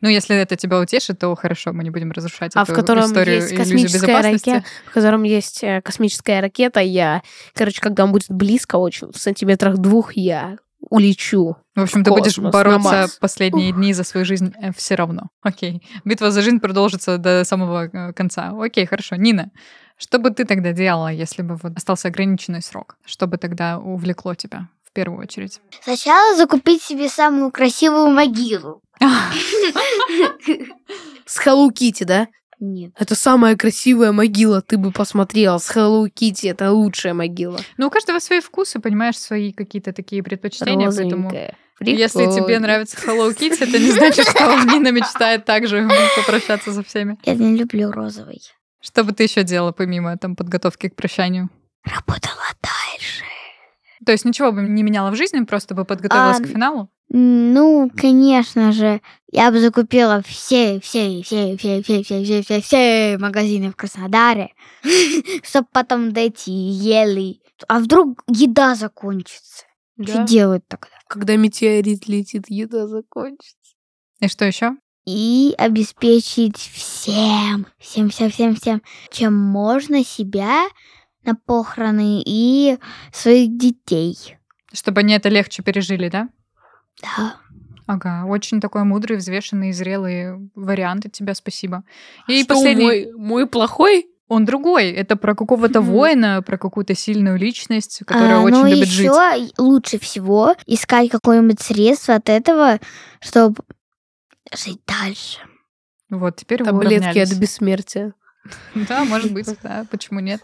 Ну, 0.03 0.09
если 0.09 0.35
это 0.35 0.57
тебя 0.57 0.81
утешит, 0.81 1.19
то 1.19 1.35
хорошо, 1.35 1.75
мы 1.75 1.85
не 1.85 1.91
будем 1.91 2.11
разрушать 2.11 2.53
А 2.55 2.65
в 2.65 2.71
эту 2.71 2.81
котором 2.81 3.05
историю 3.05 3.43
космическая 3.55 4.23
ракета, 4.23 4.65
в 4.87 4.95
котором 4.95 5.25
есть 5.25 5.63
э, 5.63 5.83
космическая 5.83 6.41
ракета, 6.41 6.81
я, 6.81 7.23
короче, 7.55 7.83
когда 7.83 8.05
он 8.05 8.13
будет 8.13 8.31
близко 8.31 8.77
очень, 8.77 9.13
в 9.13 9.19
сантиметрах 9.19 9.77
двух, 9.77 10.15
я 10.15 10.57
улечу. 10.81 11.57
В 11.75 11.81
общем, 11.81 12.01
в 12.01 12.05
ты 12.05 12.11
будешь 12.11 12.35
космос, 12.35 12.53
бороться 12.53 13.09
последние 13.21 13.73
дни 13.73 13.93
за 13.93 14.05
свою 14.05 14.25
жизнь 14.25 14.55
все 14.77 14.95
равно. 14.95 15.29
Окей. 15.43 15.83
Битва 16.05 16.31
за 16.31 16.43
жизнь 16.43 16.61
продолжится 16.61 17.19
до 17.19 17.45
самого 17.45 17.87
э, 17.87 18.13
конца. 18.13 18.53
Окей, 18.59 18.87
хорошо. 18.87 19.17
Нина, 19.17 19.51
что 19.97 20.19
бы 20.19 20.31
ты 20.31 20.45
тогда 20.45 20.73
делала, 20.73 21.13
если 21.13 21.43
бы 21.43 21.57
вот 21.63 21.77
остался 21.77 22.09
ограниченный 22.09 22.63
срок? 22.63 22.97
Что 23.05 23.27
бы 23.27 23.37
тогда 23.37 23.79
увлекло 23.79 24.35
тебя 24.35 24.69
в 24.83 24.93
первую 24.93 25.21
очередь? 25.21 25.61
Сначала 25.83 26.37
закупить 26.37 26.83
себе 26.83 27.09
самую 27.09 27.51
красивую 27.51 28.11
могилу. 28.11 28.81
С 31.27 31.47
Hello 31.47 31.69
Kitty, 31.71 32.05
да? 32.05 32.29
Нет. 32.61 32.93
Это 32.99 33.15
самая 33.15 33.57
красивая 33.57 34.13
могила, 34.13 34.61
ты 34.61 34.77
бы 34.77 34.93
посмотрела. 34.93 35.59
С 35.59 35.75
Hello 35.75 36.07
Kitty 36.09 36.51
это 36.51 36.71
лучшая 36.71 37.15
могила. 37.15 37.59
Ну, 37.79 37.87
у 37.87 37.91
каждого 37.91 38.19
свои 38.19 38.41
вкусы, 38.41 38.79
понимаешь, 38.81 39.19
свои 39.19 39.53
какие-то 39.53 39.93
такие 39.95 40.23
предпочтения, 40.23 40.91
поэтому... 40.91 41.31
Розовенькая. 41.31 41.57
Если 41.81 42.25
тебе 42.27 42.33
Прикольно. 42.35 42.61
нравится 42.61 42.97
Hello 42.99 43.35
Kitty, 43.35 43.57
это 43.67 43.79
не 43.79 43.91
значит, 43.91 44.29
что 44.29 44.63
Нина 44.65 44.93
мечтает 44.93 45.47
также 45.47 45.89
попрощаться 46.15 46.75
со 46.75 46.83
всеми. 46.83 47.19
Я 47.25 47.35
не 47.35 47.57
люблю 47.57 47.91
розовый. 47.91 48.43
Что 48.83 49.05
бы 49.05 49.13
ты 49.13 49.23
еще 49.23 49.43
делала, 49.43 49.73
помимо 49.73 50.17
там 50.19 50.37
подготовки 50.37 50.91
к 50.91 50.97
прощанию? 50.97 51.49
Работала 51.85 52.45
дальше. 52.63 53.25
То 54.05 54.13
есть 54.13 54.27
ничего 54.27 54.53
бы 54.53 54.63
не 54.63 54.83
меняла 54.83 55.11
в 55.11 55.17
жизни, 55.17 55.45
просто 55.45 55.75
бы 55.75 55.87
подготовилась 55.87 56.41
А, 56.41 56.43
к 56.43 56.47
финалу? 56.47 56.91
Ну, 57.13 57.91
конечно 57.97 58.71
же, 58.71 59.01
я 59.33 59.51
бы 59.51 59.61
закупила 59.61 60.23
все, 60.25 60.79
все, 60.79 61.23
все, 61.23 61.57
все, 61.57 61.83
все, 61.83 62.05
все, 62.05 62.23
все, 62.23 62.43
все, 62.43 62.61
все 62.61 63.19
магазины 63.19 63.73
в 63.73 63.77
Краснодаре, 63.77 64.55
чтобы 65.43 65.67
потом 65.73 66.13
дойти 66.13 66.53
ели. 66.53 67.41
А 67.67 67.81
вдруг 67.81 68.23
еда 68.29 68.77
закончится? 68.77 69.65
Что 70.01 70.23
делать 70.23 70.63
тогда? 70.69 70.89
Когда 71.09 71.35
метеорит 71.35 72.07
летит, 72.07 72.45
еда 72.49 72.87
закончится. 72.87 73.57
И 74.21 74.29
что 74.29 74.45
еще? 74.45 74.77
И 75.05 75.53
обеспечить 75.59 76.59
всем, 76.59 77.67
всем, 77.79 78.11
всем, 78.11 78.31
всем, 78.31 78.55
всем, 78.55 78.83
чем 79.11 79.35
можно 79.35 80.05
себя 80.05 80.69
на 81.25 81.35
похороны 81.35 82.23
и 82.25 82.79
своих 83.13 83.59
детей. 83.59 84.17
Чтобы 84.73 85.01
они 85.01 85.15
это 85.15 85.29
легче 85.29 85.65
пережили, 85.65 86.09
да? 86.09 86.29
Да. 87.03 87.37
Ага, 87.87 88.25
очень 88.27 88.61
такой 88.61 88.85
мудрый, 88.85 89.17
взвешенный, 89.17 89.73
зрелый 89.73 90.51
вариант 90.55 91.07
от 91.07 91.13
тебя, 91.13 91.35
спасибо. 91.35 91.83
И 92.29 92.45
Что, 92.45 92.55
последний, 92.55 92.85
мой, 92.85 93.13
мой 93.17 93.47
плохой? 93.47 94.07
он 94.29 94.45
другой. 94.45 94.91
Это 94.93 95.17
про 95.17 95.35
какого-то 95.35 95.81
Мгм. 95.81 95.91
воина, 95.91 96.41
про 96.43 96.57
какую-то 96.57 96.95
сильную 96.95 97.37
личность, 97.37 98.03
которая 98.07 98.37
А, 98.37 98.43
очень 98.43 98.59
ну, 98.59 98.69
любит 98.69 98.87
жить. 98.87 99.07
еще 99.11 99.51
лучше 99.59 99.99
всего 99.99 100.55
искать 100.67 101.11
какое-нибудь 101.11 101.61
средство 101.61 102.15
от 102.15 102.29
этого, 102.29 102.79
чтобы 103.21 103.57
жить 104.55 104.79
дальше. 104.87 105.41
Вот, 106.11 106.37
теперь 106.37 106.63
вы 106.63 106.67
Таблетки 106.67 107.19
от 107.19 107.33
бессмертия. 107.35 108.15
Да, 108.75 109.05
может 109.05 109.33
быть, 109.33 109.49
да, 109.65 109.85
почему 109.91 110.21
нет. 110.21 110.41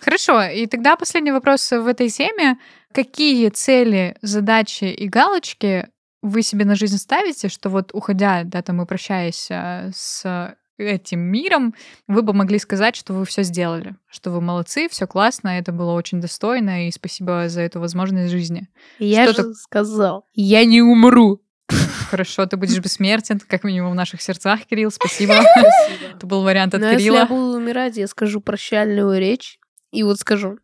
Хорошо, 0.00 0.42
и 0.42 0.66
тогда 0.66 0.96
последний 0.96 1.32
вопрос 1.32 1.70
в 1.70 1.86
этой 1.86 2.08
теме. 2.08 2.58
Какие 2.92 3.48
цели, 3.50 4.16
задачи 4.22 4.84
и 4.84 5.08
галочки 5.08 5.88
вы 6.22 6.42
себе 6.42 6.64
на 6.64 6.74
жизнь 6.74 6.98
ставите, 6.98 7.48
что 7.48 7.70
вот 7.70 7.90
уходя, 7.94 8.42
да, 8.44 8.62
там 8.62 8.82
и 8.82 8.86
прощаясь 8.86 9.48
а, 9.50 9.90
с 9.94 10.54
этим 10.76 11.20
миром, 11.20 11.74
вы 12.08 12.22
бы 12.22 12.32
могли 12.32 12.58
сказать, 12.58 12.96
что 12.96 13.12
вы 13.12 13.24
все 13.24 13.42
сделали, 13.42 13.96
что 14.08 14.30
вы 14.30 14.40
молодцы, 14.40 14.88
все 14.88 15.06
классно, 15.06 15.48
это 15.48 15.72
было 15.72 15.92
очень 15.92 16.20
достойно, 16.20 16.88
и 16.88 16.90
спасибо 16.90 17.48
за 17.48 17.60
эту 17.62 17.80
возможность 17.80 18.30
жизни. 18.30 18.68
Я 18.98 19.30
Что 19.30 19.42
же 19.42 19.54
сказал, 19.54 20.26
я 20.34 20.64
не 20.64 20.82
умру. 20.82 21.42
Хорошо, 22.10 22.44
ты 22.46 22.56
будешь 22.56 22.78
бессмертен, 22.80 23.40
как 23.40 23.62
минимум 23.62 23.92
в 23.92 23.94
наших 23.94 24.20
сердцах, 24.20 24.64
Кирилл, 24.64 24.90
спасибо. 24.90 25.34
Это 26.16 26.26
был 26.26 26.42
вариант 26.42 26.74
от 26.74 26.80
Но 26.80 26.90
если 26.90 27.04
я 27.04 27.10
Кирилла. 27.10 27.26
буду 27.26 27.56
умирать, 27.58 27.96
я 27.96 28.08
скажу 28.08 28.40
прощальную 28.40 29.16
речь. 29.18 29.59
И 29.92 30.02
вот 30.02 30.18
скажу. 30.20 30.58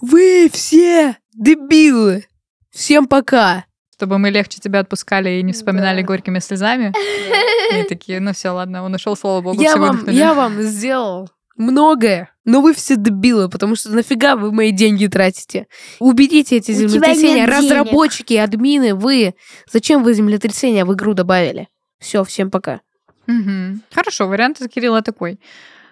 Вы 0.00 0.48
все 0.52 1.16
дебилы! 1.34 2.24
Всем 2.70 3.06
пока! 3.06 3.64
Чтобы 3.94 4.18
мы 4.18 4.30
легче 4.30 4.58
тебя 4.60 4.80
отпускали 4.80 5.30
и 5.38 5.42
не 5.42 5.52
вспоминали 5.52 6.00
Да. 6.00 6.06
горькими 6.06 6.38
слезами. 6.38 6.92
И 7.78 7.82
такие, 7.88 8.18
ну 8.20 8.32
все, 8.32 8.50
ладно, 8.50 8.82
он 8.82 8.94
ушел, 8.94 9.14
слава 9.16 9.40
богу, 9.42 9.60
Я 9.60 9.76
вам, 9.76 10.08
я 10.08 10.34
вам 10.34 10.60
сделал 10.62 11.28
многое, 11.56 12.30
но 12.46 12.62
вы 12.62 12.72
все 12.72 12.96
дебилы, 12.96 13.48
потому 13.50 13.76
что 13.76 13.90
нафига 13.90 14.34
вы 14.36 14.50
мои 14.52 14.72
деньги 14.72 15.06
тратите? 15.06 15.66
Уберите 15.98 16.56
эти 16.56 16.70
У 16.70 16.74
землетрясения, 16.74 17.46
денег. 17.46 17.48
разработчики, 17.58 18.34
админы, 18.34 18.94
вы. 18.94 19.34
Зачем 19.70 20.02
вы 20.02 20.14
землетрясения 20.14 20.84
в 20.86 20.94
игру 20.94 21.12
добавили? 21.14 21.68
Все, 21.98 22.24
всем 22.24 22.50
пока. 22.50 22.80
Мгм. 23.26 23.82
Хорошо, 23.92 24.26
вариант 24.26 24.60
от 24.62 24.72
Кирилла 24.72 25.02
такой. 25.02 25.38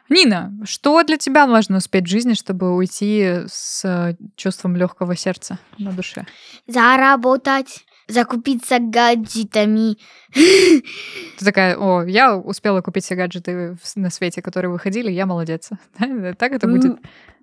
Нина, 0.09 0.53
что 0.65 1.03
для 1.03 1.17
тебя 1.17 1.47
важно 1.47 1.79
успеть 1.79 2.05
в 2.05 2.11
жизни, 2.11 2.35
чтобы 2.35 2.75
уйти 2.75 3.43
с 3.47 3.85
э, 3.85 4.17
чувством 4.37 4.77
легкого 4.77 5.17
сердца 5.17 5.59
на 5.77 5.93
душе? 5.93 6.27
Заработать, 6.67 7.85
закупиться 8.09 8.79
гаджетами. 8.79 9.97
Ты 10.33 11.45
такая, 11.45 11.77
о, 11.77 12.05
я 12.05 12.37
успела 12.37 12.81
купить 12.81 13.05
все 13.05 13.15
гаджеты 13.15 13.77
на 13.97 14.11
свете, 14.11 14.41
которые 14.41 14.71
выходили, 14.71 15.11
я 15.11 15.27
молодец. 15.27 15.71
Так 16.39 16.53
это 16.53 16.67
будет? 16.67 16.99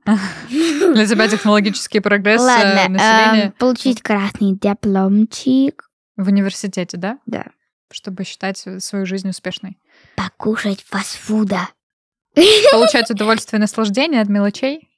Для 0.49 1.08
тебя 1.08 1.28
технологический 1.28 1.99
прогресс 1.99 2.41
э, 2.41 2.45
Ладно, 2.45 2.89
населения 2.89 3.45
эм, 3.45 3.51
получить 3.54 4.01
красный 4.01 4.54
дипломчик, 4.54 5.89
в 6.17 6.28
университете, 6.28 6.97
да? 6.97 7.19
Да. 7.25 7.45
Чтобы 7.91 8.23
считать 8.23 8.65
свою 8.80 9.06
жизнь 9.06 9.30
успешной. 9.30 9.78
покушать 10.15 10.84
фастфуда. 10.88 11.69
Получать 12.71 13.10
удовольствие 13.10 13.58
и 13.58 13.62
наслаждение 13.62 14.21
от 14.21 14.30
мелочей, 14.30 14.89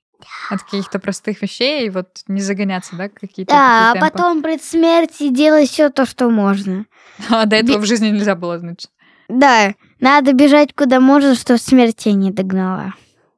от 0.50 0.63
каких-то 0.63 1.00
простых 1.00 1.41
вещей, 1.41 1.86
и 1.86 1.89
вот 1.89 2.08
не 2.28 2.41
загоняться, 2.41 2.95
да, 2.95 3.10
какие-то 3.10 3.54
Да, 3.54 3.91
а 3.91 3.95
потом 3.95 4.41
при 4.41 4.58
смерти 4.58 5.30
делать 5.30 5.69
все 5.69 5.89
то, 5.89 6.06
что 6.06 6.30
можно. 6.30 6.86
А 7.30 7.45
до 7.45 7.56
этого 7.56 7.80
в 7.80 7.86
жизни 7.86 8.10
нельзя 8.10 8.36
было, 8.36 8.60
значит. 8.60 8.91
Да, 9.28 9.73
надо 10.00 10.34
бежать 10.34 10.73
куда 10.73 11.00
можно, 11.00 11.36
чтобы 11.36 11.60
смерть 11.60 11.97
тебя 11.97 12.13
не 12.13 12.32
догнала. 12.32 12.93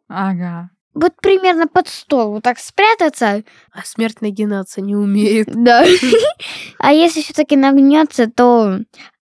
Ага. 0.07 0.69
Вот 0.93 1.13
примерно 1.21 1.67
под 1.67 1.87
стол, 1.87 2.31
вот 2.31 2.43
так 2.43 2.59
спрятаться. 2.59 3.43
А 3.71 3.83
смерть 3.83 4.21
нагинаться 4.21 4.81
не 4.81 4.95
умеет. 4.95 5.47
Да. 5.51 5.85
А 6.79 6.93
если 6.93 7.21
все-таки 7.21 7.55
нагнется, 7.55 8.29
то 8.29 8.79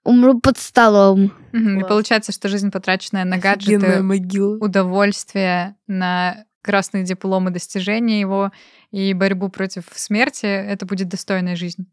умру 0.06 0.40
под 0.40 0.58
столом. 0.58 1.32
Мгм. 1.52 1.80
И 1.80 1.84
получается, 1.84 2.32
что 2.32 2.48
жизнь, 2.48 2.70
потраченная 2.70 3.24
на 3.24 3.36
Офигенная 3.36 3.80
гаджеты, 3.80 4.02
могила. 4.02 4.56
удовольствие, 4.58 5.76
на 5.86 6.44
красные 6.62 7.04
дипломы 7.04 7.50
достижения 7.50 8.20
его 8.20 8.50
и 8.90 9.12
борьбу 9.14 9.48
против 9.48 9.84
смерти, 9.94 10.46
это 10.46 10.84
будет 10.86 11.08
достойная 11.08 11.56
жизнь. 11.56 11.86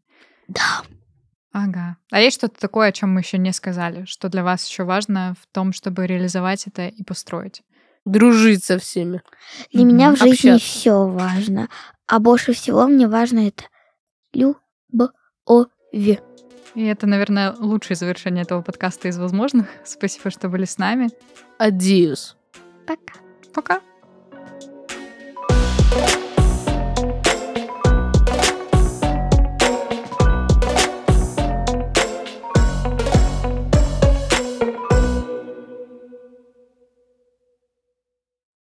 Да. 0.48 0.82
Ага. 1.52 1.96
А 2.10 2.20
есть 2.20 2.36
что-то 2.36 2.58
такое, 2.60 2.88
о 2.88 2.92
чем 2.92 3.14
мы 3.14 3.20
еще 3.20 3.38
не 3.38 3.52
сказали, 3.52 4.04
что 4.06 4.28
для 4.28 4.42
вас 4.42 4.66
еще 4.68 4.82
важно 4.82 5.34
в 5.40 5.46
том, 5.54 5.72
чтобы 5.72 6.06
реализовать 6.06 6.66
это 6.66 6.88
и 6.88 7.02
построить? 7.04 7.62
Дружить 8.04 8.64
со 8.64 8.78
всеми. 8.78 9.22
Для 9.72 9.84
Мгм. 9.84 9.94
меня 9.94 10.10
в 10.12 10.18
жизни 10.18 10.50
Общаться. 10.50 10.58
все 10.58 11.06
важно. 11.06 11.68
А 12.06 12.18
больше 12.18 12.52
всего 12.52 12.86
мне 12.86 13.06
важно 13.06 13.48
это 13.48 13.64
любовь. 14.32 14.56
И 16.74 16.84
это, 16.84 17.06
наверное, 17.06 17.54
лучшее 17.58 17.96
завершение 17.96 18.42
этого 18.42 18.62
подкаста 18.62 19.08
из 19.08 19.18
возможных. 19.18 19.66
Спасибо, 19.84 20.30
что 20.30 20.48
были 20.48 20.64
с 20.64 20.78
нами. 20.78 21.10
Адиус. 21.58 22.36
Пока. 22.86 23.14
Пока. 23.52 23.80